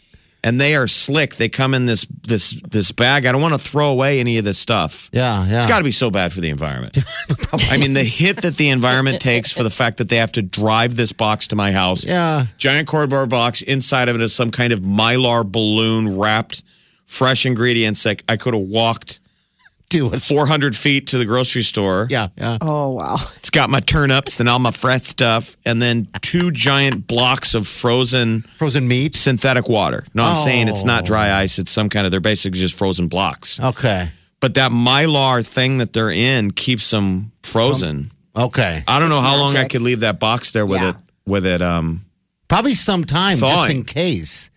and 0.44 0.60
they 0.60 0.74
are 0.74 0.88
slick. 0.88 1.36
They 1.36 1.48
come 1.48 1.74
in 1.74 1.86
this 1.86 2.04
this 2.22 2.60
this 2.68 2.92
bag. 2.92 3.26
I 3.26 3.32
don't 3.32 3.42
want 3.42 3.54
to 3.54 3.60
throw 3.60 3.90
away 3.90 4.20
any 4.20 4.38
of 4.38 4.44
this 4.44 4.58
stuff. 4.58 5.08
Yeah, 5.12 5.46
yeah. 5.46 5.56
It's 5.56 5.66
got 5.66 5.78
to 5.78 5.84
be 5.84 5.92
so 5.92 6.10
bad 6.10 6.32
for 6.32 6.40
the 6.40 6.50
environment. 6.50 6.98
I 7.70 7.76
mean, 7.76 7.92
the 7.92 8.02
hit 8.02 8.42
that 8.42 8.56
the 8.56 8.70
environment 8.70 9.20
takes 9.20 9.52
for 9.52 9.62
the 9.62 9.70
fact 9.70 9.98
that 9.98 10.08
they 10.08 10.16
have 10.16 10.32
to 10.32 10.42
drive 10.42 10.96
this 10.96 11.12
box 11.12 11.48
to 11.48 11.56
my 11.56 11.72
house. 11.72 12.04
Yeah. 12.04 12.46
Giant 12.58 12.88
cardboard 12.88 13.30
box. 13.30 13.62
Inside 13.62 14.08
of 14.08 14.16
it 14.16 14.22
is 14.22 14.34
some 14.34 14.50
kind 14.50 14.72
of 14.72 14.80
mylar 14.80 15.50
balloon 15.50 16.18
wrapped 16.18 16.62
fresh 17.04 17.46
ingredients. 17.46 18.04
Like 18.04 18.24
I 18.28 18.36
could 18.36 18.54
have 18.54 18.62
walked 18.62 19.20
do 19.92 20.12
it. 20.12 20.20
400 20.22 20.74
feet 20.76 21.06
to 21.08 21.18
the 21.18 21.24
grocery 21.24 21.62
store. 21.62 22.06
Yeah, 22.10 22.28
yeah. 22.36 22.58
oh 22.60 22.90
wow 22.90 23.16
It's 23.36 23.50
got 23.50 23.70
my 23.70 23.80
turnips 23.80 24.40
and 24.40 24.48
all 24.48 24.58
my 24.58 24.70
fresh 24.72 25.02
stuff, 25.02 25.56
and 25.64 25.80
then 25.80 26.08
two 26.20 26.50
giant 26.50 27.06
blocks 27.06 27.54
of 27.54 27.66
frozen 27.68 28.42
Frozen 28.58 28.88
meat. 28.88 29.14
synthetic 29.14 29.68
water. 29.68 30.04
No, 30.14 30.24
I'm 30.24 30.36
saying 30.36 30.68
it's 30.68 30.84
not 30.84 31.02
Oh. 31.02 31.06
dry 31.06 31.32
ice. 31.42 31.58
It's 31.58 31.70
some 31.70 31.88
kind 31.88 32.06
of, 32.06 32.10
they're 32.10 32.20
basically 32.20 32.58
just 32.58 32.76
frozen 32.78 33.08
blocks. 33.08 33.60
Okay. 33.60 34.10
But 34.40 34.54
that 34.54 34.72
mylar 34.72 35.46
thing 35.46 35.78
that 35.78 35.92
they're 35.92 36.10
in 36.10 36.50
keeps 36.50 36.90
them 36.90 37.30
frozen. 37.42 38.10
Okay. 38.34 38.82
I 38.88 38.98
don't 38.98 39.08
know 39.10 39.16
It's 39.16 39.24
how 39.24 39.36
long 39.36 39.50
I 39.50 39.54
magic. 39.54 39.70
could 39.72 39.82
leave 39.82 40.00
that 40.00 40.18
box 40.18 40.52
there 40.52 40.66
with 40.66 40.80
Yeah. 40.80 40.90
it, 40.90 40.96
with 41.26 41.46
it, 41.46 41.62
um, 41.62 42.00
Probably 42.48 42.74
some 42.74 43.04
time 43.04 43.38
just 43.38 43.42
Thawing. 43.52 43.78
in 43.78 43.84
case. 43.84 44.50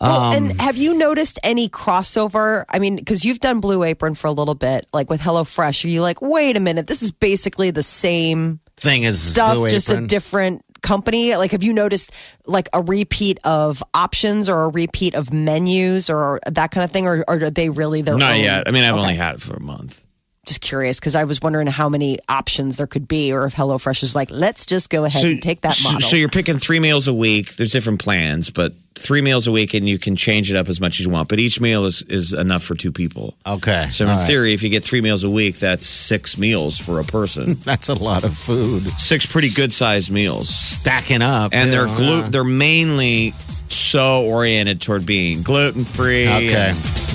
Well, 0.00 0.20
Um, 0.20 0.34
and 0.34 0.60
have 0.60 0.76
you 0.76 0.94
noticed 0.94 1.38
any 1.42 1.68
crossover? 1.68 2.64
I 2.68 2.78
mean, 2.78 2.96
because 2.96 3.24
you've 3.24 3.40
done 3.40 3.60
Blue 3.60 3.82
Apron 3.82 4.14
for 4.14 4.26
a 4.28 4.32
little 4.32 4.54
bit, 4.54 4.86
like 4.92 5.08
with 5.10 5.20
HelloFresh. 5.22 5.84
Are 5.84 5.88
you 5.88 6.02
like, 6.02 6.20
wait 6.20 6.56
a 6.56 6.60
minute, 6.60 6.86
this 6.86 7.02
is 7.02 7.12
basically 7.12 7.70
the 7.70 7.82
same 7.82 8.60
Thing 8.76 9.06
as 9.06 9.20
stuff, 9.20 9.68
just 9.70 9.90
a 9.90 10.06
different 10.06 10.62
company? 10.82 11.34
Like, 11.36 11.52
have 11.52 11.62
you 11.62 11.72
noticed 11.72 12.12
like 12.46 12.68
a 12.74 12.82
repeat 12.82 13.38
of 13.44 13.82
options 13.94 14.48
or 14.50 14.64
a 14.64 14.68
repeat 14.68 15.14
of 15.14 15.32
menus 15.32 16.10
or 16.10 16.40
that 16.46 16.70
kind 16.70 16.84
of 16.84 16.90
thing? 16.92 17.06
Or, 17.06 17.24
or 17.26 17.36
are 17.44 17.50
they 17.50 17.70
really 17.70 18.02
their 18.02 18.18
not 18.18 18.34
own? 18.34 18.42
yet. 18.42 18.68
I 18.68 18.72
mean, 18.72 18.84
I've 18.84 18.92
Okay. 18.94 19.00
only 19.00 19.14
had 19.14 19.36
it 19.36 19.40
for 19.40 19.54
a 19.54 19.60
month. 19.60 20.05
Just 20.46 20.60
curious 20.60 20.98
because 20.98 21.14
I 21.14 21.24
was 21.24 21.40
wondering 21.40 21.66
how 21.66 21.88
many 21.88 22.18
options 22.28 22.76
there 22.76 22.86
could 22.86 23.08
be, 23.08 23.32
or 23.32 23.46
if 23.46 23.54
HelloFresh 23.54 24.02
is 24.02 24.14
like, 24.14 24.30
let's 24.30 24.64
just 24.64 24.90
go 24.90 25.04
ahead 25.04 25.24
and 25.24 25.42
take 25.42 25.60
that 25.62 25.74
so- 25.74 25.92
model. 25.92 26.08
So 26.08 26.16
you're 26.16 26.28
picking 26.28 26.58
three 26.58 26.80
meals 26.80 27.08
a 27.08 27.14
week. 27.14 27.56
There's 27.56 27.72
different 27.72 28.00
plans, 28.00 28.50
but 28.50 28.72
three 28.94 29.20
meals 29.20 29.46
a 29.46 29.52
week, 29.52 29.74
and 29.74 29.88
you 29.88 29.98
can 29.98 30.16
change 30.16 30.50
it 30.50 30.56
up 30.56 30.68
as 30.68 30.80
much 30.80 31.00
as 31.00 31.06
you 31.06 31.12
want. 31.12 31.28
But 31.28 31.38
each 31.38 31.60
meal 31.60 31.84
is, 31.84 32.02
is 32.02 32.32
enough 32.32 32.62
for 32.62 32.74
two 32.74 32.92
people. 32.92 33.36
Okay. 33.46 33.88
So 33.90 34.04
in 34.04 34.10
all 34.10 34.16
right. 34.18 34.26
theory, 34.26 34.54
if 34.54 34.62
you 34.62 34.70
get 34.70 34.84
three 34.84 35.00
meals 35.00 35.24
a 35.24 35.30
week, 35.30 35.56
that's 35.56 35.86
six 35.86 36.38
meals 36.38 36.78
for 36.78 37.00
a 37.00 37.04
person. 37.04 37.54
that's 37.64 37.88
a 37.88 37.94
lot 37.94 38.24
of 38.24 38.36
food 38.36 38.86
six 38.98 39.26
pretty 39.30 39.50
good 39.50 39.72
sized 39.72 40.10
meals, 40.10 40.48
stacking 40.48 41.22
up, 41.22 41.54
and 41.54 41.72
they're 41.72 41.86
too, 41.86 41.96
glu- 41.96 42.22
huh? 42.22 42.28
They're 42.28 42.44
mainly 42.44 43.34
so 43.68 44.24
oriented 44.26 44.80
toward 44.80 45.04
being 45.06 45.42
gluten 45.42 45.84
free. 45.84 46.26
Okay. 46.28 46.72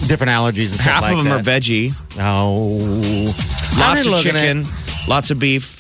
Different 0.08 0.32
allergies 0.32 0.72
and 0.72 0.80
stuff 0.80 0.86
Half 0.86 1.02
like 1.04 1.12
of 1.14 1.18
them 1.20 1.28
that. 1.28 1.40
are 1.48 1.60
veggie. 1.60 1.94
Oh. 2.20 3.30
I've 3.30 3.78
Lots 3.78 4.04
been 4.04 4.14
of 4.14 4.18
looking 4.18 4.36
at- 4.36 4.42
chicken. 4.66 4.66
Lots 5.08 5.32
of 5.32 5.40
beef. 5.40 5.78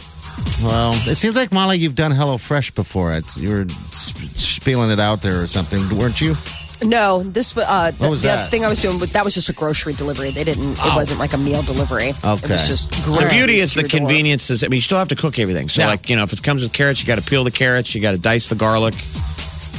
Well, 0.63 0.93
it 1.09 1.15
seems 1.15 1.35
like 1.35 1.51
Molly, 1.51 1.77
you've 1.77 1.95
done 1.95 2.11
HelloFresh 2.11 2.73
before. 2.75 3.13
It's, 3.13 3.37
you 3.37 3.49
were 3.49 3.65
sp- 3.93 4.33
spieling 4.37 4.89
it 4.91 4.99
out 4.99 5.21
there 5.21 5.41
or 5.41 5.47
something, 5.47 5.79
weren't 5.97 6.19
you? 6.21 6.35
no, 6.83 7.21
this 7.21 7.55
uh, 7.55 7.91
the, 7.91 8.09
was 8.09 8.23
the 8.23 8.29
that? 8.29 8.49
thing 8.49 8.65
I 8.65 8.67
was 8.69 8.81
doing 8.81 8.97
that 8.97 9.23
was 9.23 9.35
just 9.35 9.49
a 9.49 9.53
grocery 9.53 9.93
delivery. 9.93 10.31
They 10.31 10.43
didn't. 10.43 10.71
It 10.73 10.95
wasn't 10.95 11.19
like 11.19 11.33
a 11.33 11.37
meal 11.37 11.61
delivery. 11.61 12.07
It 12.09 12.25
Okay. 12.25 12.53
was 12.53 12.67
just 12.67 12.89
The 12.91 13.01
groceries 13.05 13.33
beauty 13.33 13.55
is 13.57 13.75
the 13.75 13.81
your 13.81 13.89
door. 13.89 13.99
conveniences. 13.99 14.63
I 14.63 14.67
mean, 14.67 14.77
you 14.77 14.81
still 14.81 14.97
have 14.97 15.09
to 15.09 15.15
cook 15.15 15.37
everything. 15.37 15.69
So, 15.69 15.81
Yeah. 15.83 15.89
like, 15.89 16.09
you 16.09 16.15
know, 16.15 16.23
if 16.23 16.33
it 16.33 16.41
comes 16.41 16.63
with 16.63 16.73
carrots, 16.73 17.01
you 17.01 17.07
got 17.07 17.19
to 17.19 17.23
peel 17.23 17.43
the 17.43 17.51
carrots, 17.51 17.93
you 17.93 18.01
got 18.01 18.11
to 18.13 18.17
dice 18.17 18.47
the 18.47 18.55
garlic. 18.55 18.95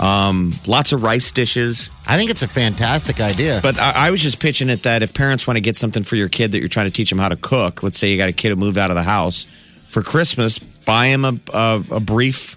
Um, 0.03 0.55
lots 0.67 0.93
of 0.93 1.03
rice 1.03 1.31
dishes. 1.31 1.89
I 2.09 2.17
think 2.17 2.31
it's 2.31 2.43
a 2.43 2.49
fantastic 2.49 3.21
idea. 3.21 3.61
But 3.63 3.79
I, 3.79 4.09
I 4.09 4.11
was 4.11 4.21
just 4.21 4.41
pitching 4.41 4.69
it 4.69 4.83
that 4.83 5.03
if 5.03 5.15
parents 5.15 5.47
want 5.47 5.57
to 5.59 5.61
get 5.61 5.77
something 5.77 6.03
for 6.03 6.17
your 6.17 6.29
kid 6.29 6.53
that 6.53 6.59
you're 6.59 6.69
trying 6.69 6.87
to 6.87 6.93
teach 6.93 7.09
them 7.11 7.19
how 7.21 7.29
to 7.29 7.37
cook, 7.37 7.83
let's 7.83 7.99
say 7.99 8.11
you 8.11 8.17
got 8.19 8.29
a 8.29 8.33
kid 8.33 8.49
who 8.51 8.57
moved 8.57 8.79
out 8.79 8.91
of 8.91 8.97
the 8.97 9.03
house 9.05 9.45
for 9.89 10.03
Christmas, 10.03 10.59
buy 10.59 11.07
him 11.07 11.25
a, 11.25 11.35
a, 11.55 11.83
a 11.93 12.01
brief 12.01 12.57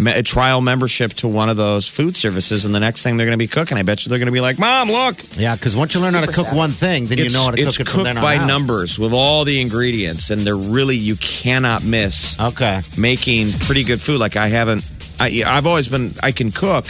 me- 0.00 0.12
a 0.12 0.22
trial 0.22 0.60
membership 0.62 1.12
to 1.12 1.28
one 1.28 1.48
of 1.50 1.56
those 1.58 1.86
food 1.86 2.16
services, 2.16 2.64
and 2.64 2.74
the 2.74 2.80
next 2.80 3.02
thing 3.04 3.16
they're 3.18 3.26
going 3.26 3.38
to 3.38 3.42
be 3.42 3.46
cooking, 3.46 3.76
I 3.78 3.82
bet 3.82 4.04
you 4.04 4.10
they're 4.10 4.18
going 4.18 4.26
to 4.26 4.32
be 4.32 4.40
like, 4.40 4.58
"Mom, 4.58 4.88
look." 4.90 5.16
yeah, 5.36 5.54
because 5.54 5.76
once 5.76 5.94
you 5.94 6.00
learn 6.00 6.14
how 6.14 6.22
to 6.22 6.26
cook 6.26 6.46
savvy. 6.46 6.56
one 6.56 6.70
thing, 6.70 7.04
then 7.06 7.18
you 7.18 7.24
it's, 7.26 7.34
know 7.34 7.44
how 7.44 7.50
to 7.50 7.60
it's 7.62 7.76
cook 7.76 7.86
it 7.86 7.90
from 7.90 7.96
cooked 7.98 8.04
then 8.06 8.16
on 8.16 8.22
by 8.22 8.36
out. 8.38 8.46
numbers 8.48 8.98
with 8.98 9.12
all 9.12 9.44
the 9.44 9.60
ingredients, 9.60 10.30
and 10.30 10.40
they're 10.42 10.56
really 10.56 10.96
you 10.96 11.16
cannot 11.16 11.84
miss 11.84 12.40
Okay. 12.40 12.80
making 12.98 13.50
pretty 13.60 13.84
good 13.84 14.00
food. 14.00 14.18
Like 14.20 14.36
I 14.36 14.48
haven't, 14.48 14.90
I, 15.20 15.42
I've 15.46 15.66
always 15.66 15.86
been, 15.86 16.14
I 16.22 16.32
can 16.32 16.50
cook, 16.50 16.86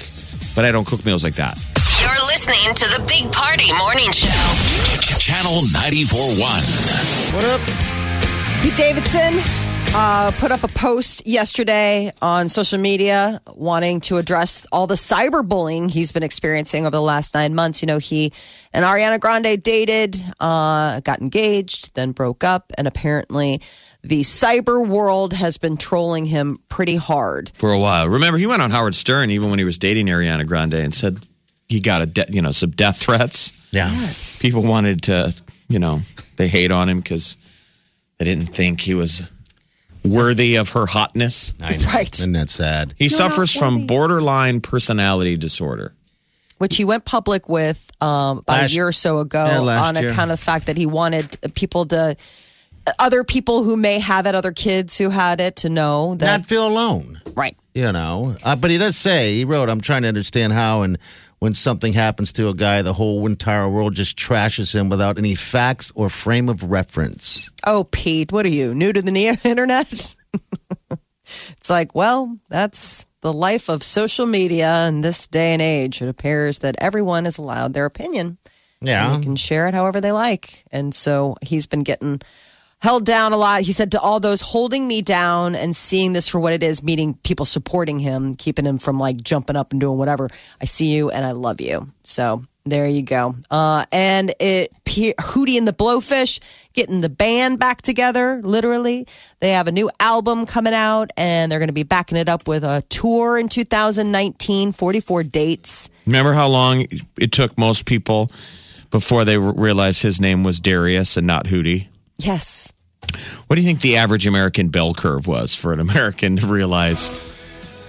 but 0.55 0.65
I 0.65 0.71
don't 0.71 0.87
cook 0.87 1.05
meals 1.05 1.25
like 1.25 1.35
that. 1.35 1.59
You're 2.01 2.27
listening 2.29 2.75
to 2.77 2.85
the 2.97 3.05
Big 3.09 3.31
Party 3.33 3.73
Morning 3.77 4.13
Show. 4.13 4.29
Channel 5.19 5.63
94.1. 5.63 7.35
What 7.35 7.45
up? 7.45 7.61
Pete 8.63 8.77
Davidson 8.77 9.41
uh, 9.93 10.31
put 10.39 10.53
up 10.53 10.63
a 10.63 10.69
post 10.69 11.27
yesterday 11.27 12.13
on 12.23 12.49
social 12.49 12.79
media 12.79 13.41
wanting 13.57 14.01
to 14.01 14.19
address 14.19 14.65
all 14.71 14.87
the 14.87 14.95
cyberbullying 14.95 15.91
he's 15.91 16.13
been 16.13 16.23
experiencing 16.23 16.87
over 16.87 16.93
the 16.93 17.03
last 17.03 17.35
nine 17.35 17.57
months. 17.57 17.83
You 17.83 17.87
know, 17.87 17.99
he 17.99 18.33
and 18.73 18.85
Ariana 18.85 19.19
Grande 19.19 19.61
dated, 19.61 20.17
uh, 20.39 21.01
got 21.01 21.21
engaged, 21.21 21.97
then 21.97 22.13
broke 22.13 22.45
up, 22.45 22.73
and 22.79 22.87
apparently 22.87 23.61
the 24.03 24.21
cyber 24.23 24.87
world 24.87 25.33
has 25.35 25.59
been 25.59 25.77
trolling 25.77 26.27
him 26.27 26.59
pretty 26.69 26.97
hard. 26.97 27.51
for 27.55 27.71
a 27.73 27.79
while. 27.79 28.09
Remember, 28.09 28.39
he 28.39 28.47
went 28.47 28.63
on 28.63 28.71
Howard 28.71 28.95
Stern 28.95 29.31
even 29.31 29.51
when 29.51 29.59
he 29.59 29.65
was 29.65 29.79
dating 29.79 30.07
Ariana 30.07 30.47
Grande 30.47 30.75
and 30.75 30.95
said 30.95 31.19
he 31.69 31.81
got 31.81 32.03
a 32.03 32.07
de- 32.07 32.27
you 32.31 32.41
know 32.43 32.53
some 32.53 32.71
death 32.71 32.97
threats. 32.99 33.53
Yeah. 33.73 33.91
Yes. 33.91 34.39
People 34.41 34.63
wanted 34.63 35.03
to 35.05 35.35
you 35.69 35.79
know 35.79 36.01
they 36.37 36.49
hate 36.49 36.71
on 36.73 36.89
him 36.89 37.01
because 37.01 37.37
they 38.19 38.25
didn't 38.25 38.49
think 38.55 38.81
he 38.81 38.95
was 38.95 39.31
worthy 40.05 40.57
of 40.57 40.71
her 40.71 40.87
hotness. 40.87 41.55
I 41.63 41.77
know. 41.77 41.85
Right. 41.93 42.13
Isn't 42.19 42.33
that 42.33 42.49
sad? 42.49 42.95
He 42.97 43.05
You're 43.05 43.11
suffers 43.11 43.55
from 43.57 43.87
borderline 43.87 44.61
personality 44.63 45.37
disorder. 45.37 45.93
which 46.59 46.77
he 46.77 46.85
went 46.85 47.05
public 47.05 47.49
with 47.49 47.91
um, 48.03 48.39
about 48.39 48.49
Last- 48.63 48.71
a 48.71 48.75
year 48.75 48.89
or 48.89 48.93
so 48.93 49.19
ago 49.19 49.45
Yeah, 49.47 49.59
last 49.61 49.89
on 49.97 50.03
year. 50.03 50.11
account 50.13 50.31
of 50.31 50.39
the 50.39 50.45
fact 50.45 50.67
that 50.67 50.77
he 50.79 50.87
wanted 50.87 51.37
people 51.55 51.85
to, 51.87 52.17
other 52.99 53.25
people 53.25 53.65
who 53.65 53.77
may 53.77 53.99
have 53.99 54.27
it, 54.27 54.35
other 54.35 54.53
kids 54.53 54.99
who 54.99 55.11
had 55.11 55.41
it, 55.41 55.57
to 55.57 55.69
know 55.69 56.15
that. 56.17 56.39
Not 56.39 56.47
feel 56.47 56.67
alone. 56.67 57.21
right. 57.35 57.57
You 57.75 57.93
know, 57.93 58.35
uh, 58.43 58.57
but 58.57 58.71
he 58.71 58.79
does 58.79 58.97
say 58.97 59.37
he 59.37 59.45
wrote, 59.45 59.71
"I'm 59.71 59.81
trying 59.81 60.03
to 60.03 60.09
understand 60.09 60.53
how 60.53 60.83
and 60.83 60.99
when 61.39 61.55
something 61.55 61.93
happens 61.93 62.33
to 62.33 62.49
a 62.49 62.55
guy, 62.55 62.83
the 62.83 62.93
whole 62.93 63.25
entire 63.27 63.69
world 63.69 63.95
just 63.95 64.19
trashes 64.19 64.75
him 64.75 64.89
without 64.89 65.19
any 65.19 65.37
facts 65.37 65.93
or 65.95 66.09
frame 66.11 66.49
of 66.49 66.65
reference." 66.65 67.49
Oh, 67.65 67.85
Pete, 67.85 68.33
what 68.33 68.45
are 68.45 68.49
you, 68.51 68.75
new 68.75 68.93
to 68.93 69.01
the 69.01 69.39
internet? 69.45 70.17
it's 71.31 71.71
like, 71.71 71.95
well, 71.95 72.39
that's 72.49 73.07
the 73.21 73.33
life 73.33 73.69
of 73.69 73.83
social 73.83 74.27
media 74.27 74.87
in 74.89 75.03
this 75.03 75.27
day 75.29 75.53
and 75.53 75.63
age. 75.63 76.03
It 76.03 76.09
appears 76.09 76.59
that 76.61 76.75
everyone 76.79 77.27
is 77.27 77.39
allowed 77.39 77.73
their 77.75 77.85
opinion. 77.87 78.39
Yeah, 78.81 79.13
and 79.13 79.21
they 79.21 79.25
can 79.25 79.37
share 79.37 79.69
it 79.69 79.75
however 79.75 80.01
they 80.01 80.13
like. 80.13 80.65
And 80.73 80.95
so 80.95 81.37
he's 81.43 81.67
been 81.67 81.83
getting 81.83 82.21
held 82.81 83.05
down 83.05 83.33
a 83.33 83.37
lot. 83.37 83.63
He 83.63 83.73
said 83.73 83.93
to 83.93 84.01
all 84.01 84.21
those 84.21 84.41
holding 84.41 84.87
me 84.87 85.03
down 85.03 85.55
and 85.55 85.75
seeing 85.77 86.13
this 86.13 86.29
for 86.29 86.41
what 86.41 86.53
it 86.53 86.63
is, 86.63 86.83
meaning 86.83 87.15
people 87.23 87.47
supporting 87.47 87.99
him, 87.99 88.35
keeping 88.35 88.65
him 88.65 88.79
from 88.79 88.99
like 88.99 89.19
jumping 89.19 89.57
up 89.57 89.71
and 89.71 89.81
doing 89.81 89.99
whatever. 89.99 90.29
I 90.61 90.65
see 90.65 90.87
you 90.87 91.11
and 91.11 91.25
I 91.25 91.33
love 91.33 91.61
you. 91.61 91.89
So 92.03 92.45
there 92.65 92.87
you 92.87 93.03
go. 93.03 93.35
Uh, 93.51 93.85
and 93.93 94.35
it 94.39 94.73
P- 94.85 95.15
Hootie 95.19 95.57
and 95.57 95.67
the 95.67 95.73
Blowfish 95.73 96.41
getting 96.73 97.01
the 97.01 97.09
band 97.09 97.59
back 97.59 97.83
together. 97.83 98.41
Literally, 98.43 99.07
they 99.41 99.51
have 99.51 99.67
a 99.67 99.73
new 99.73 99.91
album 99.99 100.47
coming 100.47 100.75
out, 100.75 101.11
and 101.17 101.51
they're 101.51 101.59
going 101.59 101.69
to 101.69 101.75
be 101.75 101.83
backing 101.83 102.19
it 102.19 102.29
up 102.29 102.47
with 102.47 102.63
a 102.63 102.83
tour 102.89 103.39
in 103.39 103.49
2019. 103.49 104.73
44 104.73 105.23
dates. 105.25 105.89
Remember 106.07 106.33
how 106.33 106.49
long 106.49 106.87
it 107.19 107.33
took 107.33 107.57
most 107.59 107.87
people 107.87 108.31
before 108.91 109.25
they 109.25 109.39
realized 109.39 110.03
his 110.03 110.21
name 110.21 110.45
was 110.45 110.61
Darius 110.61 111.17
and 111.17 111.27
not 111.27 111.47
Hootie? 111.47 111.89
Yes. 112.21 112.73
What 113.47 113.57
do 113.57 113.63
you 113.63 113.67
think 113.67 113.81
the 113.81 113.97
average 113.97 114.27
American 114.27 114.69
bell 114.69 114.95
curve 114.95 115.27
was 115.27 115.55
for 115.55 115.73
an 115.73 115.81
American 115.81 116.37
to 116.37 116.47
realize? 116.47 117.11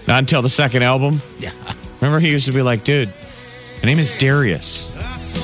Not 0.08 0.20
until 0.20 0.42
the 0.42 0.50
second 0.50 0.84
album. 0.84 1.22
yeah, 1.40 1.52
Remember, 2.02 2.20
he 2.20 2.30
used 2.32 2.48
to 2.48 2.52
be 2.52 2.62
like, 2.64 2.84
"Dude, 2.84 3.10
my 3.82 3.86
name 3.86 4.00
is 4.00 4.14
Darius." 4.18 4.90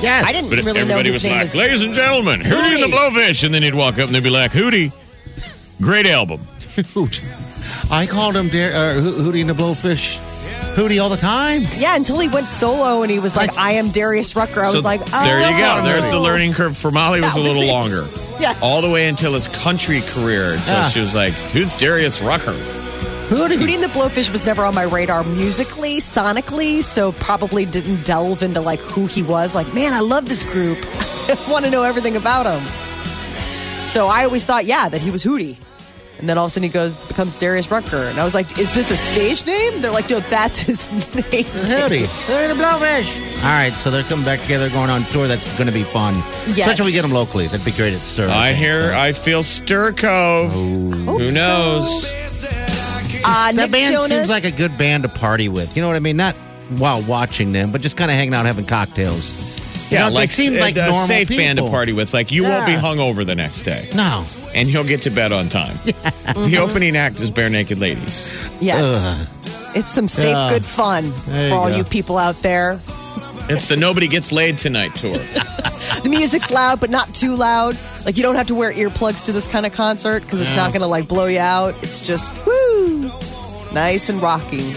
Yeah, 0.02 0.22
I 0.26 0.32
didn't 0.32 0.50
But 0.50 0.58
really 0.58 0.72
know 0.72 0.80
everybody 0.80 1.08
his 1.08 1.16
was 1.16 1.24
name 1.24 1.32
like, 1.34 1.44
is. 1.44 1.56
"Ladies 1.56 1.82
and 1.84 1.94
gentlemen, 1.94 2.40
Hootie 2.40 2.74
and 2.74 2.82
the 2.82 2.94
Blowfish," 2.96 3.44
and 3.44 3.54
then 3.54 3.62
he'd 3.62 3.74
walk 3.74 3.94
up 3.98 4.06
and 4.06 4.14
they'd 4.14 4.22
be 4.22 4.30
like, 4.30 4.50
"Hootie, 4.50 4.92
great 5.80 6.06
album." 6.06 6.40
Hoot. 6.94 7.22
I 7.90 8.06
called 8.06 8.34
him 8.36 8.48
Dar- 8.48 8.72
uh, 8.72 8.94
Hootie 9.00 9.40
and 9.42 9.50
the 9.50 9.54
Blowfish. 9.54 10.18
Hootie 10.74 11.00
all 11.02 11.08
the 11.08 11.16
time. 11.16 11.62
Yeah, 11.76 11.94
until 11.96 12.18
he 12.18 12.28
went 12.28 12.48
solo 12.48 13.02
and 13.02 13.10
he 13.10 13.18
was 13.20 13.36
like, 13.36 13.50
That's- 13.52 13.58
"I 13.64 13.72
am 13.78 13.90
Darius 13.90 14.34
Rucker." 14.34 14.60
I 14.62 14.70
was 14.72 14.84
like, 14.84 15.00
oh, 15.12 15.24
there 15.24 15.38
you 15.50 15.56
go. 15.58 15.78
no. 15.78 15.84
There's 15.84 16.08
the 16.10 16.20
learning 16.20 16.52
curve 16.54 16.76
for 16.76 16.90
Molly 16.90 17.20
was 17.20 17.34
That 17.34 17.40
a 17.40 17.44
was 17.44 17.54
little 17.54 17.68
it. 17.68 17.72
longer. 17.72 18.06
Yes. 18.40 18.58
All 18.62 18.80
the 18.82 18.90
way 18.90 19.08
until 19.08 19.32
his 19.34 19.48
country 19.48 20.00
career, 20.02 20.52
until 20.52 20.76
Ah. 20.76 20.90
she 20.92 21.00
was 21.00 21.14
like, 21.14 21.34
"Who's 21.52 21.74
Darius 21.76 22.20
Rucker?" 22.22 22.54
Hootie. 23.28 23.58
Hootie 23.58 23.74
and 23.74 23.82
the 23.84 23.88
Blowfish 23.88 24.32
was 24.32 24.46
never 24.46 24.64
on 24.64 24.74
my 24.74 24.84
radar 24.84 25.22
musically, 25.22 25.98
sonically, 25.98 26.82
so 26.82 27.12
probably 27.12 27.66
didn't 27.66 28.04
delve 28.04 28.42
into 28.42 28.60
like 28.60 28.80
who 28.80 29.06
he 29.06 29.22
was. 29.22 29.54
Like, 29.54 29.72
man, 29.74 29.92
I 29.92 30.00
love 30.00 30.28
this 30.28 30.42
group. 30.42 30.78
I 31.28 31.36
want 31.50 31.64
to 31.66 31.70
know 31.70 31.82
everything 31.82 32.16
about 32.16 32.46
him. 32.46 32.64
So 33.84 34.06
I 34.08 34.24
always 34.24 34.44
thought, 34.44 34.64
yeah, 34.64 34.88
that 34.88 35.02
he 35.02 35.10
was 35.10 35.22
Hootie. 35.24 35.58
And 36.18 36.28
then 36.28 36.36
all 36.38 36.46
of 36.46 36.48
a 36.48 36.50
sudden 36.50 36.64
he 36.64 36.68
goes, 36.72 37.00
becomes 37.00 37.36
Darius 37.36 37.70
Rucker. 37.70 37.96
And 38.02 38.18
I 38.18 38.24
was 38.24 38.34
like, 38.34 38.58
is 38.58 38.74
this 38.74 38.90
a 38.90 38.96
stage 38.96 39.46
name? 39.46 39.80
They're 39.82 39.92
like, 39.92 40.08
no, 40.10 40.20
that's 40.20 40.62
his 40.62 40.90
name. 41.14 41.44
Hootie. 41.44 42.06
Hootie 42.06 42.50
and 42.50 42.58
the 42.58 42.62
Blowfish. 42.64 43.27
All 43.38 43.44
right, 43.54 43.72
so 43.72 43.90
they're 43.90 44.02
coming 44.02 44.24
back 44.24 44.40
together, 44.40 44.68
going 44.68 44.90
on 44.90 45.04
tour. 45.04 45.28
That's 45.28 45.44
going 45.56 45.68
to 45.68 45.72
be 45.72 45.84
fun. 45.84 46.14
Yes. 46.46 46.58
Especially 46.58 46.82
when 46.82 46.86
we 46.86 46.92
get 46.92 47.02
them 47.02 47.12
locally. 47.12 47.46
That'd 47.46 47.64
be 47.64 47.70
great 47.72 47.94
at 47.94 48.00
Stir. 48.00 48.28
I 48.28 48.48
think, 48.52 48.58
hear, 48.58 48.92
so. 48.92 48.98
I 48.98 49.12
feel 49.12 49.42
Stir 49.42 49.92
Cove. 49.92 50.52
Who 50.52 51.30
knows? 51.30 52.08
so. 52.10 52.48
Uh, 53.24 53.52
that 53.52 53.54
Nick 53.54 53.70
band 53.70 53.92
Jonas. 53.94 54.08
seems 54.08 54.28
like 54.30 54.44
a 54.44 54.50
good 54.50 54.76
band 54.76 55.04
to 55.04 55.08
party 55.08 55.48
with. 55.48 55.76
You 55.76 55.82
know 55.82 55.88
what 55.88 55.96
I 55.96 56.00
mean? 56.00 56.16
Not 56.16 56.34
while 56.76 57.00
watching 57.02 57.52
them, 57.52 57.70
but 57.72 57.80
just 57.80 57.96
kind 57.96 58.10
of 58.10 58.16
hanging 58.16 58.34
out, 58.34 58.44
having 58.46 58.64
cocktails. 58.66 59.32
You 59.90 59.96
Yeah, 59.96 60.04
know, 60.04 60.08
they 60.10 60.14
like, 60.16 60.28
seem 60.30 60.54
like 60.56 60.76
a 60.76 60.80
normal 60.80 60.94
safe 61.06 61.28
band 61.28 61.58
to 61.58 61.64
party 61.66 61.92
with. 61.92 62.12
Like 62.12 62.30
you 62.32 62.42
won't 62.44 62.66
be 62.66 62.72
Yeah. 62.72 62.80
hungover 62.82 63.24
the 63.24 63.34
next 63.34 63.62
day, 63.62 63.88
No. 63.94 64.24
and 64.54 64.68
you'll 64.68 64.84
get 64.84 65.02
to 65.02 65.10
bed 65.10 65.32
on 65.32 65.48
time. 65.48 65.78
Yeah. 65.86 66.44
The 66.44 66.58
opening 66.58 66.94
act 66.96 67.20
is 67.20 67.30
Barenaked 67.30 67.80
Ladies. 67.80 68.28
Yes. 68.60 69.26
It's 69.74 69.90
some 69.90 70.06
safe, 70.08 70.34
Yeah. 70.34 70.48
good 70.50 70.66
fun 70.66 71.10
There 71.26 71.48
for 71.50 71.54
you 71.54 71.54
all 71.54 71.70
go. 71.70 71.76
you 71.76 71.84
people 71.84 72.18
out 72.18 72.40
there. 72.42 72.78
It's 73.50 73.66
the 73.66 73.76
Nobody 73.76 74.08
Gets 74.08 74.30
Laid 74.30 74.58
Tonight 74.58 74.94
tour. 74.94 75.18
The 76.02 76.10
music's 76.10 76.50
loud, 76.50 76.80
but 76.80 76.90
not 76.90 77.14
too 77.14 77.36
loud. 77.36 77.76
Like 78.04 78.16
you 78.16 78.22
don't 78.24 78.34
have 78.34 78.48
to 78.48 78.54
wear 78.54 78.72
earplugs 78.72 79.24
to 79.26 79.32
this 79.32 79.46
kind 79.46 79.64
of 79.64 79.72
concert 79.72 80.24
because 80.24 80.40
it's 80.40 80.56
not 80.56 80.72
going 80.72 80.80
to 80.80 80.88
like 80.88 81.06
blow 81.06 81.26
you 81.26 81.38
out. 81.38 81.80
It's 81.84 82.00
just 82.00 82.34
woo, 82.44 83.02
nice 83.72 84.08
and 84.08 84.20
rocking. 84.20 84.72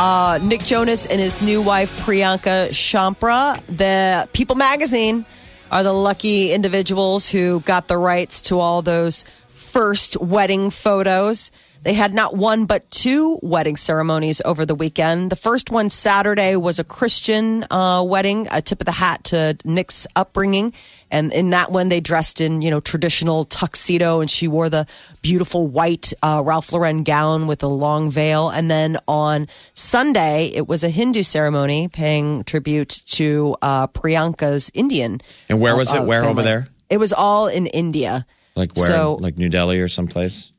Uh, 0.00 0.40
Nick 0.42 0.62
Jonas 0.62 1.06
and 1.06 1.20
his 1.20 1.40
new 1.42 1.62
wife 1.62 1.96
Priyanka 2.00 2.70
Chopra, 2.70 3.60
the 3.68 4.28
People 4.32 4.56
magazine, 4.56 5.24
are 5.70 5.84
the 5.84 5.92
lucky 5.92 6.52
individuals 6.52 7.30
who 7.30 7.60
got 7.60 7.86
the 7.86 7.96
rights 7.96 8.42
to 8.42 8.58
all 8.58 8.82
those 8.82 9.24
first 9.46 10.20
wedding 10.20 10.70
photos. 10.70 11.52
They 11.82 11.94
had 11.94 12.14
not 12.14 12.36
one 12.36 12.66
but 12.66 12.88
two 12.92 13.40
wedding 13.42 13.74
ceremonies 13.74 14.40
over 14.44 14.64
the 14.64 14.74
weekend. 14.74 15.30
The 15.30 15.36
first 15.36 15.68
one 15.68 15.90
Saturday 15.90 16.54
was 16.54 16.78
a 16.78 16.84
Christian 16.84 17.64
uh, 17.72 18.04
wedding, 18.06 18.46
a 18.52 18.62
tip 18.62 18.80
of 18.80 18.84
the 18.84 18.92
hat 18.92 19.24
to 19.24 19.56
Nick's 19.64 20.06
upbringing, 20.14 20.72
and 21.10 21.32
in 21.32 21.50
that 21.50 21.72
one 21.72 21.88
they 21.88 21.98
dressed 21.98 22.40
in 22.40 22.62
you 22.62 22.70
know 22.70 22.78
traditional 22.78 23.44
tuxedo, 23.44 24.20
and 24.20 24.30
she 24.30 24.46
wore 24.46 24.68
the 24.68 24.86
beautiful 25.22 25.66
white 25.66 26.12
uh, 26.22 26.40
Ralph 26.44 26.72
Lauren 26.72 27.02
gown 27.02 27.48
with 27.48 27.64
a 27.64 27.68
long 27.68 28.12
veil. 28.12 28.48
And 28.48 28.70
then 28.70 28.98
on 29.08 29.48
Sunday 29.74 30.52
it 30.54 30.68
was 30.68 30.84
a 30.84 30.88
Hindu 30.88 31.24
ceremony 31.24 31.88
paying 31.88 32.44
tribute 32.44 32.90
to 33.06 33.56
uh, 33.60 33.88
Priyanka's 33.88 34.70
Indian. 34.72 35.20
And 35.48 35.60
where 35.60 35.74
was 35.74 35.92
uh, 35.92 36.02
it? 36.02 36.06
Where 36.06 36.24
over 36.24 36.42
there? 36.42 36.68
It 36.88 36.98
was 36.98 37.12
all 37.12 37.48
in 37.48 37.66
India. 37.66 38.24
Like 38.54 38.76
where? 38.76 38.86
So- 38.86 39.16
like 39.20 39.36
New 39.36 39.48
Delhi 39.48 39.80
or 39.80 39.88
someplace? 39.88 40.51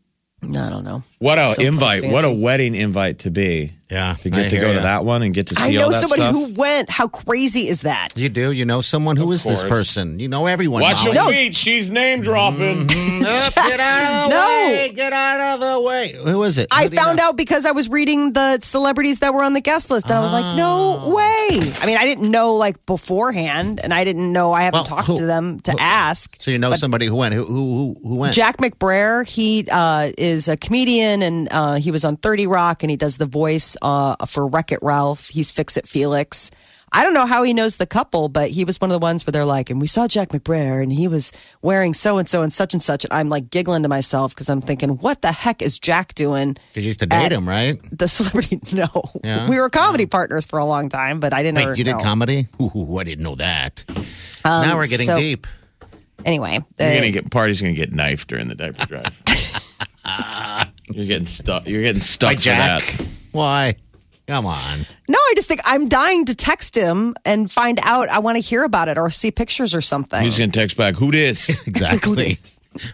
I 0.44 0.70
don't 0.70 0.84
know. 0.84 1.04
What 1.20 1.40
a 1.40 1.50
Someplace 1.50 2.04
invite! 2.04 2.12
What 2.12 2.26
a 2.26 2.32
wedding 2.32 2.76
invite 2.76 3.20
to 3.20 3.32
be. 3.32 3.72
Yeah, 3.91 4.15
to 4.22 4.30
get 4.30 4.46
I 4.46 4.48
to 4.50 4.60
go 4.60 4.67
ya. 4.69 4.74
to 4.74 4.80
that 4.82 5.06
one 5.06 5.22
and 5.24 5.34
get 5.36 5.48
to 5.48 5.56
see. 5.56 5.63
I 5.63 5.67
see 5.67 5.74
know 5.78 5.84
all 5.86 5.91
that 5.91 6.00
somebody 6.02 6.22
stuff. 6.22 6.34
who 6.36 6.54
went. 6.54 6.89
How 6.89 7.08
crazy 7.08 7.67
is 7.67 7.82
that? 7.82 8.10
You 8.17 8.30
do. 8.30 8.52
You 8.52 8.65
know 8.65 8.82
someone 8.82 9.17
who 9.17 9.26
who 9.26 9.32
is 9.34 9.43
this 9.43 9.62
course. 9.62 9.69
person. 9.69 10.19
You 10.19 10.28
know 10.30 10.48
everyone. 10.48 10.82
Watch 10.82 11.04
Molly. 11.06 11.15
your 11.17 11.30
feet. 11.30 11.56
She's 11.56 11.89
name 11.91 12.22
dropping. 12.22 12.82
Up, 12.89 12.89
get 13.56 13.80
out 13.80 14.26
of 14.26 14.30
the 14.30 14.36
No. 14.36 14.48
way. 14.48 14.91
Get 14.96 15.13
out 15.13 15.39
of 15.56 15.60
the 15.60 15.80
way. 15.82 16.13
Who 16.13 16.41
is 16.43 16.58
it? 16.58 16.67
I 16.72 16.84
Who 16.84 16.89
do 16.89 16.96
you 16.96 17.02
found 17.02 17.17
know? 17.17 17.24
out 17.30 17.38
because 17.38 17.65
I 17.65 17.72
was 17.72 17.88
reading 17.89 18.34
the 18.34 18.60
celebrities 18.62 19.19
that 19.19 19.34
were 19.34 19.43
on 19.43 19.54
the 19.54 19.62
guest 19.62 19.91
list, 19.91 20.10
and 20.10 20.17
I 20.17 20.22
was 20.22 20.32
like, 20.34 20.46
Ah. 20.46 20.56
"No 20.56 21.13
way!" 21.15 21.74
I 21.80 21.86
mean, 21.86 21.98
I 21.98 22.06
didn't 22.06 22.32
know 22.32 22.56
like 22.56 22.84
beforehand, 22.86 23.80
and 23.84 23.93
I 23.93 24.04
didn't 24.04 24.32
know. 24.34 24.54
I 24.54 24.63
haven't 24.63 24.78
Well, 24.80 24.84
talked 24.86 25.08
who- 25.08 25.17
to 25.17 25.26
them 25.26 25.60
to 25.62 25.76
ask. 25.80 26.36
So 26.39 26.50
you 26.52 26.58
know 26.58 26.74
somebody 26.76 27.06
who 27.06 27.15
went. 27.15 27.34
Who 27.36 27.46
who 27.46 27.54
who, 27.56 28.08
who 28.10 28.15
went? 28.15 28.34
Jack 28.34 28.58
McBrayer, 28.58 29.28
he 29.28 29.67
uh, 29.72 30.10
is 30.17 30.48
a 30.48 30.58
comedian, 30.58 31.22
and 31.22 31.48
uh, 31.52 31.76
he 31.76 31.91
was 31.91 32.04
on 32.04 32.17
Thirty 32.17 32.48
Rock, 32.48 32.82
and 32.84 32.89
he 32.89 32.96
does 32.98 33.17
the 33.17 33.26
voice 33.28 33.78
uh, 33.84 34.26
for 34.26 34.48
Wreck 34.48 34.72
It 34.72 34.80
Ralph. 34.82 35.30
He's 35.30 35.52
Fix 35.52 35.78
It 35.78 35.86
Felix. 35.88 36.50
I 36.96 37.04
don't 37.04 37.15
know 37.15 37.26
how 37.26 37.41
he 37.41 37.56
knows 37.56 37.78
the 37.78 37.88
couple, 37.88 38.30
but 38.30 38.52
he 38.52 38.63
was 38.65 38.80
one 38.80 38.91
of 38.91 38.93
the 38.93 39.00
ones 39.04 39.26
where 39.26 39.32
they're 39.32 39.46
like, 39.46 39.72
and 39.72 39.82
we 39.82 39.88
saw 39.88 40.08
Jack 40.08 40.30
McBrayer, 40.30 40.82
and 40.84 40.93
he 40.93 41.08
was 41.08 41.32
wearing 41.63 41.96
so 41.96 42.19
and 42.19 42.30
so 42.30 42.43
and 42.43 42.54
such 42.54 42.74
and 42.76 42.84
such, 42.84 43.04
and 43.04 43.12
I'm 43.12 43.30
like 43.30 43.50
giggling 43.50 43.82
to 43.82 43.89
myself 43.89 44.36
because 44.36 44.48
I'm 44.48 44.62
thinking, 44.62 44.91
what 45.00 45.24
the 45.24 45.32
heck 45.32 45.63
is 45.63 45.80
Jack 45.80 46.13
doing? 46.13 46.54
Because 46.54 46.84
you 46.84 46.89
used 46.89 47.00
to 47.00 47.08
date 47.08 47.32
him, 47.32 47.50
right? 47.50 47.80
the 47.91 48.08
celebrity 48.08 48.60
no 48.76 48.86
Yeah? 49.24 49.50
we 49.50 49.60
were 49.60 49.72
comedy 49.72 50.06
partners 50.06 50.46
for 50.46 50.60
a 50.60 50.65
long 50.65 50.88
time 50.89 51.19
but 51.19 51.34
i 51.34 51.41
didn't 51.41 51.58
Wait, 51.58 51.63
ever 51.63 51.76
you 51.76 51.84
did 51.84 51.93
know. 51.93 52.04
comedy? 52.04 52.46
Ooh, 52.62 52.98
I 53.00 53.04
didn't 53.04 53.24
know 53.24 53.36
that. 53.36 53.84
now 54.46 54.76
we're 54.76 54.84
getting 54.88 55.08
so- 55.08 55.17
deep. 55.17 55.48
anyway 56.26 56.60
You're 56.80 56.89
uh, 56.89 56.93
gonna 56.93 57.10
get 57.12 57.32
party's 57.32 57.60
gonna 57.60 57.74
get 57.74 57.91
knifed 57.91 58.28
during 58.30 58.48
the 58.50 58.56
diaper 58.56 58.86
drive. 58.86 59.19
you're 60.91 61.06
getting 61.08 61.26
stuck. 61.26 61.67
You're 61.67 61.82
getting 61.82 62.02
stuck 62.02 62.30
By 62.32 62.36
for 62.36 62.41
Jack. 62.41 62.84
that. 62.84 63.08
Why? 63.34 63.76
Come 64.26 64.46
on. 64.46 64.80
no 65.10 65.17
i 65.17 65.34
just 65.36 65.50
think 65.50 65.60
i'm 65.65 65.89
dying 65.89 66.24
to 66.26 66.34
text 66.34 66.78
him 66.78 67.13
and 67.26 67.52
find 67.52 67.78
out 67.84 68.08
i 68.08 68.19
want 68.19 68.38
to 68.38 68.41
hear 68.41 68.63
about 68.63 68.88
it 68.88 68.98
or 68.98 69.10
see 69.10 69.32
pictures 69.32 69.76
or 69.76 69.82
something 69.82 70.22
He's 70.22 70.39
gonna 70.39 70.50
text 70.50 70.78
back. 70.78 70.96
Who 70.96 71.12
this? 71.12 71.62
Exactly. 71.67 72.36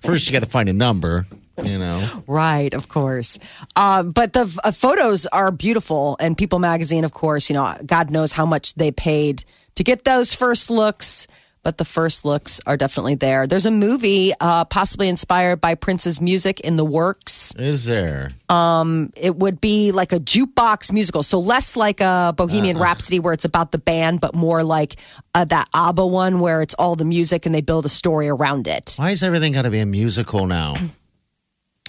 First, 0.01 0.25
you 0.27 0.33
got 0.33 0.43
to 0.43 0.49
find 0.49 0.67
a 0.67 0.73
number. 0.73 1.27
You 1.63 1.77
know. 1.77 2.01
right 2.25 2.73
of 2.73 2.87
course 2.87 3.37
um, 3.75 4.11
but 4.11 4.31
the 4.31 4.59
uh, 4.63 4.71
photos 4.71 5.25
are 5.27 5.51
beautiful 5.51 6.15
and 6.21 6.37
people 6.37 6.57
magazine 6.57 7.03
of 7.03 7.11
course 7.11 7.49
you 7.49 7.53
know 7.53 7.75
god 7.85 8.11
knows 8.11 8.31
how 8.31 8.45
much 8.45 8.75
they 8.75 8.91
paid 8.93 9.43
to 9.75 9.83
get 9.83 10.05
those 10.05 10.33
first 10.33 10.69
looks 10.71 11.27
but 11.69 11.77
the 11.77 11.85
first 11.85 12.25
looks 12.25 12.59
are 12.65 12.75
definitely 12.77 13.13
there 13.13 13.45
there's 13.45 13.67
a 13.67 13.71
movie 13.71 14.31
uh, 14.39 14.65
possibly 14.65 15.07
inspired 15.07 15.61
by 15.61 15.75
prince's 15.75 16.19
music 16.19 16.59
in 16.61 16.77
the 16.77 16.83
works 16.85 17.53
Is 17.55 17.85
there? 17.85 18.31
Um, 18.49 19.09
it 19.15 19.35
would 19.35 19.61
be 19.61 19.91
like 19.91 20.11
a 20.11 20.19
jukebox 20.19 20.91
musical. 20.91 21.21
So 21.23 21.39
less 21.39 21.75
like 21.75 22.01
a 22.01 22.33
Bohemian 22.35 22.77
Rhapsody 22.77 23.19
where 23.19 23.33
it's 23.33 23.45
about 23.45 23.71
the 23.71 23.77
band, 23.77 24.21
but 24.21 24.33
more 24.35 24.63
like 24.63 24.99
uh, 25.35 25.45
that 25.45 25.67
ABBA 25.73 26.05
one 26.07 26.39
where 26.39 26.61
it's 26.61 26.73
all 26.75 26.95
the 26.95 27.05
music 27.05 27.45
and 27.45 27.53
they 27.53 27.61
build 27.61 27.85
a 27.85 27.89
story 27.89 28.27
around 28.29 28.67
it. 28.67 28.95
Why 28.97 29.11
is 29.11 29.21
everything 29.23 29.53
got 29.53 29.63
to 29.63 29.71
be 29.71 29.79
a 29.79 29.85
musical 29.85 30.47
now? 30.47 30.73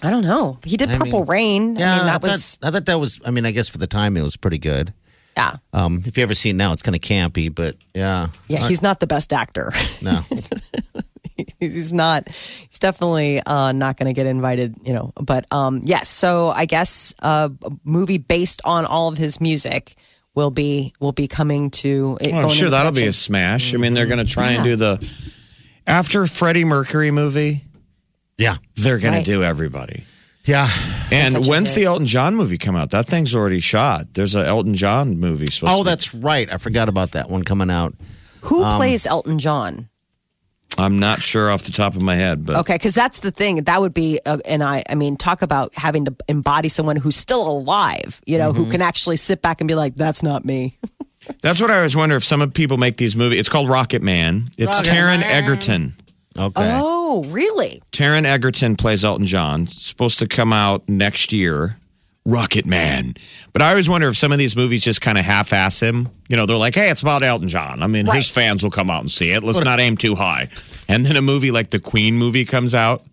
I 0.03 0.11
don't 0.11 0.23
know. 0.25 0.59
He 0.65 0.77
did 0.77 0.91
I 0.91 0.97
Purple 0.99 1.21
mean- 1.21 1.29
Rain. 1.29 1.77
Yeah, 1.77 1.93
I 1.93 1.97
mean, 1.97 2.07
that 2.07 2.21
thought, 2.21 2.23
was, 2.23 2.59
I 2.63 2.71
thought 2.71 2.87
that 2.87 2.99
was. 2.99 3.21
I 3.25 3.31
mean, 3.31 3.45
I 3.47 3.53
guess 3.53 3.69
for 3.69 3.79
the 3.79 3.87
time 3.87 4.17
it 4.17 4.23
was 4.23 4.37
pretty 4.37 4.59
good. 4.59 4.93
Yeah. 5.41 5.57
Um, 5.73 6.03
if 6.05 6.17
you 6.17 6.23
ever 6.23 6.35
see 6.35 6.51
it 6.51 6.55
now, 6.55 6.73
it's 6.73 6.83
kind 6.83 6.95
of 6.95 7.01
campy, 7.01 7.55
but 7.55 7.77
yeah, 7.95 8.29
Yeah, 8.49 8.67
he's 8.69 8.83
not 8.83 9.01
the 9.01 9.07
best 9.07 9.33
actor. 9.33 9.73
no. 10.03 10.21
he's 11.61 11.93
not, 11.93 12.29
he's 12.29 12.79
definitely 12.79 13.41
uh, 13.41 13.73
not 13.73 13.97
going 13.97 14.07
to 14.07 14.13
get 14.13 14.27
invited, 14.27 14.77
you 14.85 14.93
know. 14.93 15.13
But 15.21 15.47
um, 15.53 15.81
yes, 15.85 16.09
so 16.09 16.51
I 16.51 16.67
guess 16.67 17.15
uh, 17.23 17.49
a 17.63 17.71
movie 17.85 18.19
based 18.19 18.61
on 18.65 18.85
all 18.87 19.09
of 19.09 19.19
his 19.19 19.41
music 19.41 19.95
will 20.35 20.51
be 20.51 20.93
will 21.01 21.13
be 21.13 21.27
coming 21.29 21.71
to. 21.71 22.19
Well, 22.21 22.45
I'm 22.47 22.51
sure 22.51 22.71
that'll 22.71 22.93
be 22.93 23.07
a 23.07 23.13
smash. 23.13 23.75
I 23.75 23.79
mean, 23.79 23.95
they're 23.95 24.07
gonna 24.07 24.25
try 24.25 24.53
and 24.53 24.65
do 24.65 24.77
the 24.77 25.13
after 25.87 26.27
Freddie 26.27 26.65
Mercury 26.65 27.11
movie. 27.11 27.65
yeah, 28.37 28.57
They're 28.77 28.99
gonna 28.99 29.23
do 29.23 29.43
everybody. 29.43 30.05
Yeah. 30.45 30.69
And 31.13 31.47
when's 31.47 31.75
the 31.75 31.85
Elton 31.85 32.07
John 32.07 32.35
movie 32.35 32.59
come 32.59 32.77
out? 32.77 32.91
That 32.91 33.07
thing's 33.07 33.35
already 33.35 33.61
shot. 33.61 34.15
There's 34.15 34.35
an 34.35 34.45
Elton 34.47 34.75
John 34.75 35.19
movie 35.19 35.47
supposed 35.49 35.73
Oh, 35.73 35.79
to 35.79 35.85
be- 35.85 35.91
that's 35.91 36.15
right. 36.15 36.53
I 36.53 36.57
forgot 36.57 36.89
about 36.89 37.13
that 37.13 37.29
one 37.31 37.43
coming 37.45 37.71
out. 37.71 37.95
Who 38.43 38.65
Um, 38.65 38.77
plays 38.77 39.07
Elton 39.07 39.39
John? 39.39 39.89
I'm 40.79 40.99
not 40.99 41.21
sure 41.23 41.51
off 41.51 41.65
the 41.65 41.73
top 41.73 41.95
of 41.97 42.01
my 42.01 42.15
head, 42.15 42.47
but 42.47 42.57
Okay, 42.57 42.75
because 42.77 42.95
that's 42.95 43.19
the 43.21 43.31
thing. 43.31 43.65
That 43.65 43.81
would 43.81 43.93
be, 43.93 44.19
uh, 44.25 44.39
and 44.47 44.63
I, 44.63 44.83
I 44.89 44.95
mean, 44.95 45.17
talk 45.17 45.43
about 45.43 45.73
having 45.75 46.07
to 46.07 46.15
embody 46.29 46.69
someone 46.69 46.97
who's 46.97 47.17
still 47.17 47.47
alive. 47.47 48.23
You 48.25 48.39
know, 48.39 48.53
Mm-hmm. 48.53 48.65
who 48.65 48.71
can 48.71 48.81
actually 48.83 49.17
sit 49.17 49.43
back 49.43 49.61
and 49.61 49.69
be 49.69 49.75
like, 49.75 49.97
"That's 49.97 50.23
not 50.23 50.45
me." 50.45 50.79
that's 51.43 51.61
what 51.61 51.71
I 51.71 51.77
always 51.77 51.97
wonder 51.97 52.17
if 52.17 52.25
some 52.25 52.49
people 52.53 52.79
make 52.79 52.97
these 52.97 53.15
movies. 53.15 53.41
It's 53.41 53.49
called 53.49 53.69
Rocket 53.69 54.01
Man. 54.01 54.49
It's 54.57 54.77
Rocket 54.77 54.89
Taron 54.91 55.21
Man. 55.21 55.25
Egerton. 55.25 55.93
Okay. 56.39 56.79
Oh, 56.81 57.25
really? 57.29 57.83
Taron 57.93 58.25
Egerton 58.25 58.77
plays 58.77 59.05
Elton 59.05 59.27
John. 59.27 59.63
It's 59.63 59.83
supposed 59.83 60.19
to 60.21 60.29
come 60.29 60.53
out 60.53 60.89
next 60.89 61.33
year. 61.33 61.77
Rocket 62.27 62.67
Man. 62.67 63.15
But 63.53 63.63
I 63.63 63.71
always 63.71 63.89
wonder 63.89 64.07
if 64.09 64.17
some 64.17 64.31
of 64.31 64.39
these 64.39 64.55
movies 64.55 64.85
just 64.85 65.01
kind 65.01 65.19
of 65.19 65.25
half 65.25 65.53
ass 65.53 65.81
him. 65.81 66.09
You 66.29 66.37
know, 66.37 66.47
they're 66.47 66.57
like, 66.57 66.75
hey, 66.75 66.91
it's 66.91 67.01
about 67.03 67.23
Elton 67.23 67.49
John. 67.49 67.83
I 67.83 67.87
mean, 67.89 68.07
Right. 68.07 68.19
his 68.19 68.29
fans 68.31 68.63
will 68.63 68.71
come 68.71 68.91
out 68.91 69.01
and 69.01 69.11
see 69.11 69.33
it. 69.33 69.43
Let's 69.43 69.61
not 69.61 69.81
aim 69.81 69.97
too 69.97 70.15
high. 70.15 70.49
And 70.89 71.05
then 71.05 71.17
a 71.17 71.23
movie 71.23 71.51
like 71.51 71.71
the 71.71 71.81
Queen 71.81 72.17
movie 72.17 72.45
comes 72.45 72.75
out, 72.75 73.05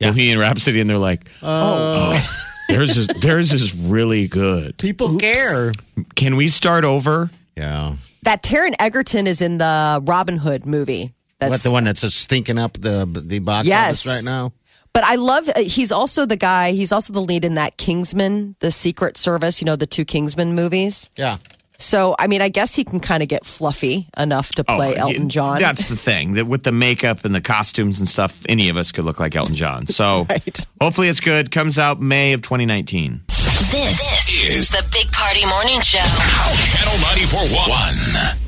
Yeah. 0.00 0.08
Bohemian 0.10 0.38
Rhapsody, 0.38 0.80
and 0.80 0.88
they're 0.90 0.98
like, 0.98 1.30
oh, 1.42 2.12
oh 2.12 2.46
theirs, 2.68 2.96
is, 2.96 3.06
theirs 3.20 3.52
is 3.52 3.86
really 3.86 4.26
good. 4.28 4.76
People 4.78 5.18
care. 5.18 5.72
Can 6.16 6.34
we 6.36 6.48
start 6.48 6.84
over? 6.84 7.30
Yeah. 7.56 7.94
That 8.22 8.42
Taron 8.42 8.72
Egerton 8.80 9.26
is 9.26 9.40
in 9.42 9.58
the 9.58 10.00
Robin 10.04 10.38
Hood 10.38 10.64
movie. 10.66 11.12
That's 11.38 11.50
what 11.50 11.60
the 11.62 11.72
one 11.72 11.84
that's 11.84 12.14
stinking 12.14 12.58
up 12.58 12.74
the 12.74 13.06
the 13.24 13.38
box 13.40 13.66
Yes. 13.66 14.06
office 14.06 14.24
right 14.26 14.32
now? 14.32 14.52
But 14.92 15.02
I 15.04 15.16
love. 15.16 15.48
Uh, 15.48 15.60
he's 15.60 15.90
also 15.90 16.24
the 16.24 16.36
guy. 16.36 16.70
He's 16.72 16.92
also 16.92 17.12
the 17.12 17.20
lead 17.20 17.44
in 17.44 17.56
that 17.56 17.76
Kingsman, 17.76 18.54
the 18.60 18.70
Secret 18.70 19.16
Service. 19.16 19.60
You 19.60 19.66
know, 19.66 19.74
the 19.76 19.86
two 19.88 20.04
Kingsman 20.04 20.54
movies. 20.54 21.10
Yeah. 21.16 21.38
So, 21.76 22.14
I 22.20 22.28
mean, 22.28 22.40
I 22.40 22.48
guess 22.50 22.76
he 22.76 22.84
can 22.84 23.00
kind 23.00 23.20
of 23.20 23.28
get 23.28 23.44
fluffy 23.44 24.06
enough 24.16 24.52
to 24.52 24.62
play 24.62 24.94
Oh, 24.96 25.08
Elton 25.08 25.28
John. 25.28 25.58
That's 25.58 25.88
the 25.88 25.96
thing 25.96 26.34
that 26.34 26.46
with 26.46 26.62
the 26.62 26.70
makeup 26.70 27.24
and 27.24 27.34
the 27.34 27.40
costumes 27.40 27.98
and 27.98 28.08
stuff, 28.08 28.46
any 28.48 28.68
of 28.68 28.76
us 28.76 28.92
could 28.92 29.04
look 29.04 29.18
like 29.18 29.34
Elton 29.34 29.56
John. 29.56 29.88
So 29.88 30.24
Right. 30.30 30.66
hopefully 30.80 31.08
it's 31.08 31.18
good. 31.18 31.50
Comes 31.50 31.76
out 31.76 32.00
May 32.00 32.32
of 32.32 32.42
2019. 32.42 33.22
This, 33.26 34.40
is 34.48 34.68
the 34.70 34.84
Big 34.92 35.10
Party 35.10 35.44
Morning 35.46 35.80
Show. 35.80 35.98
Channel 35.98 36.94
94.1. 37.02 38.43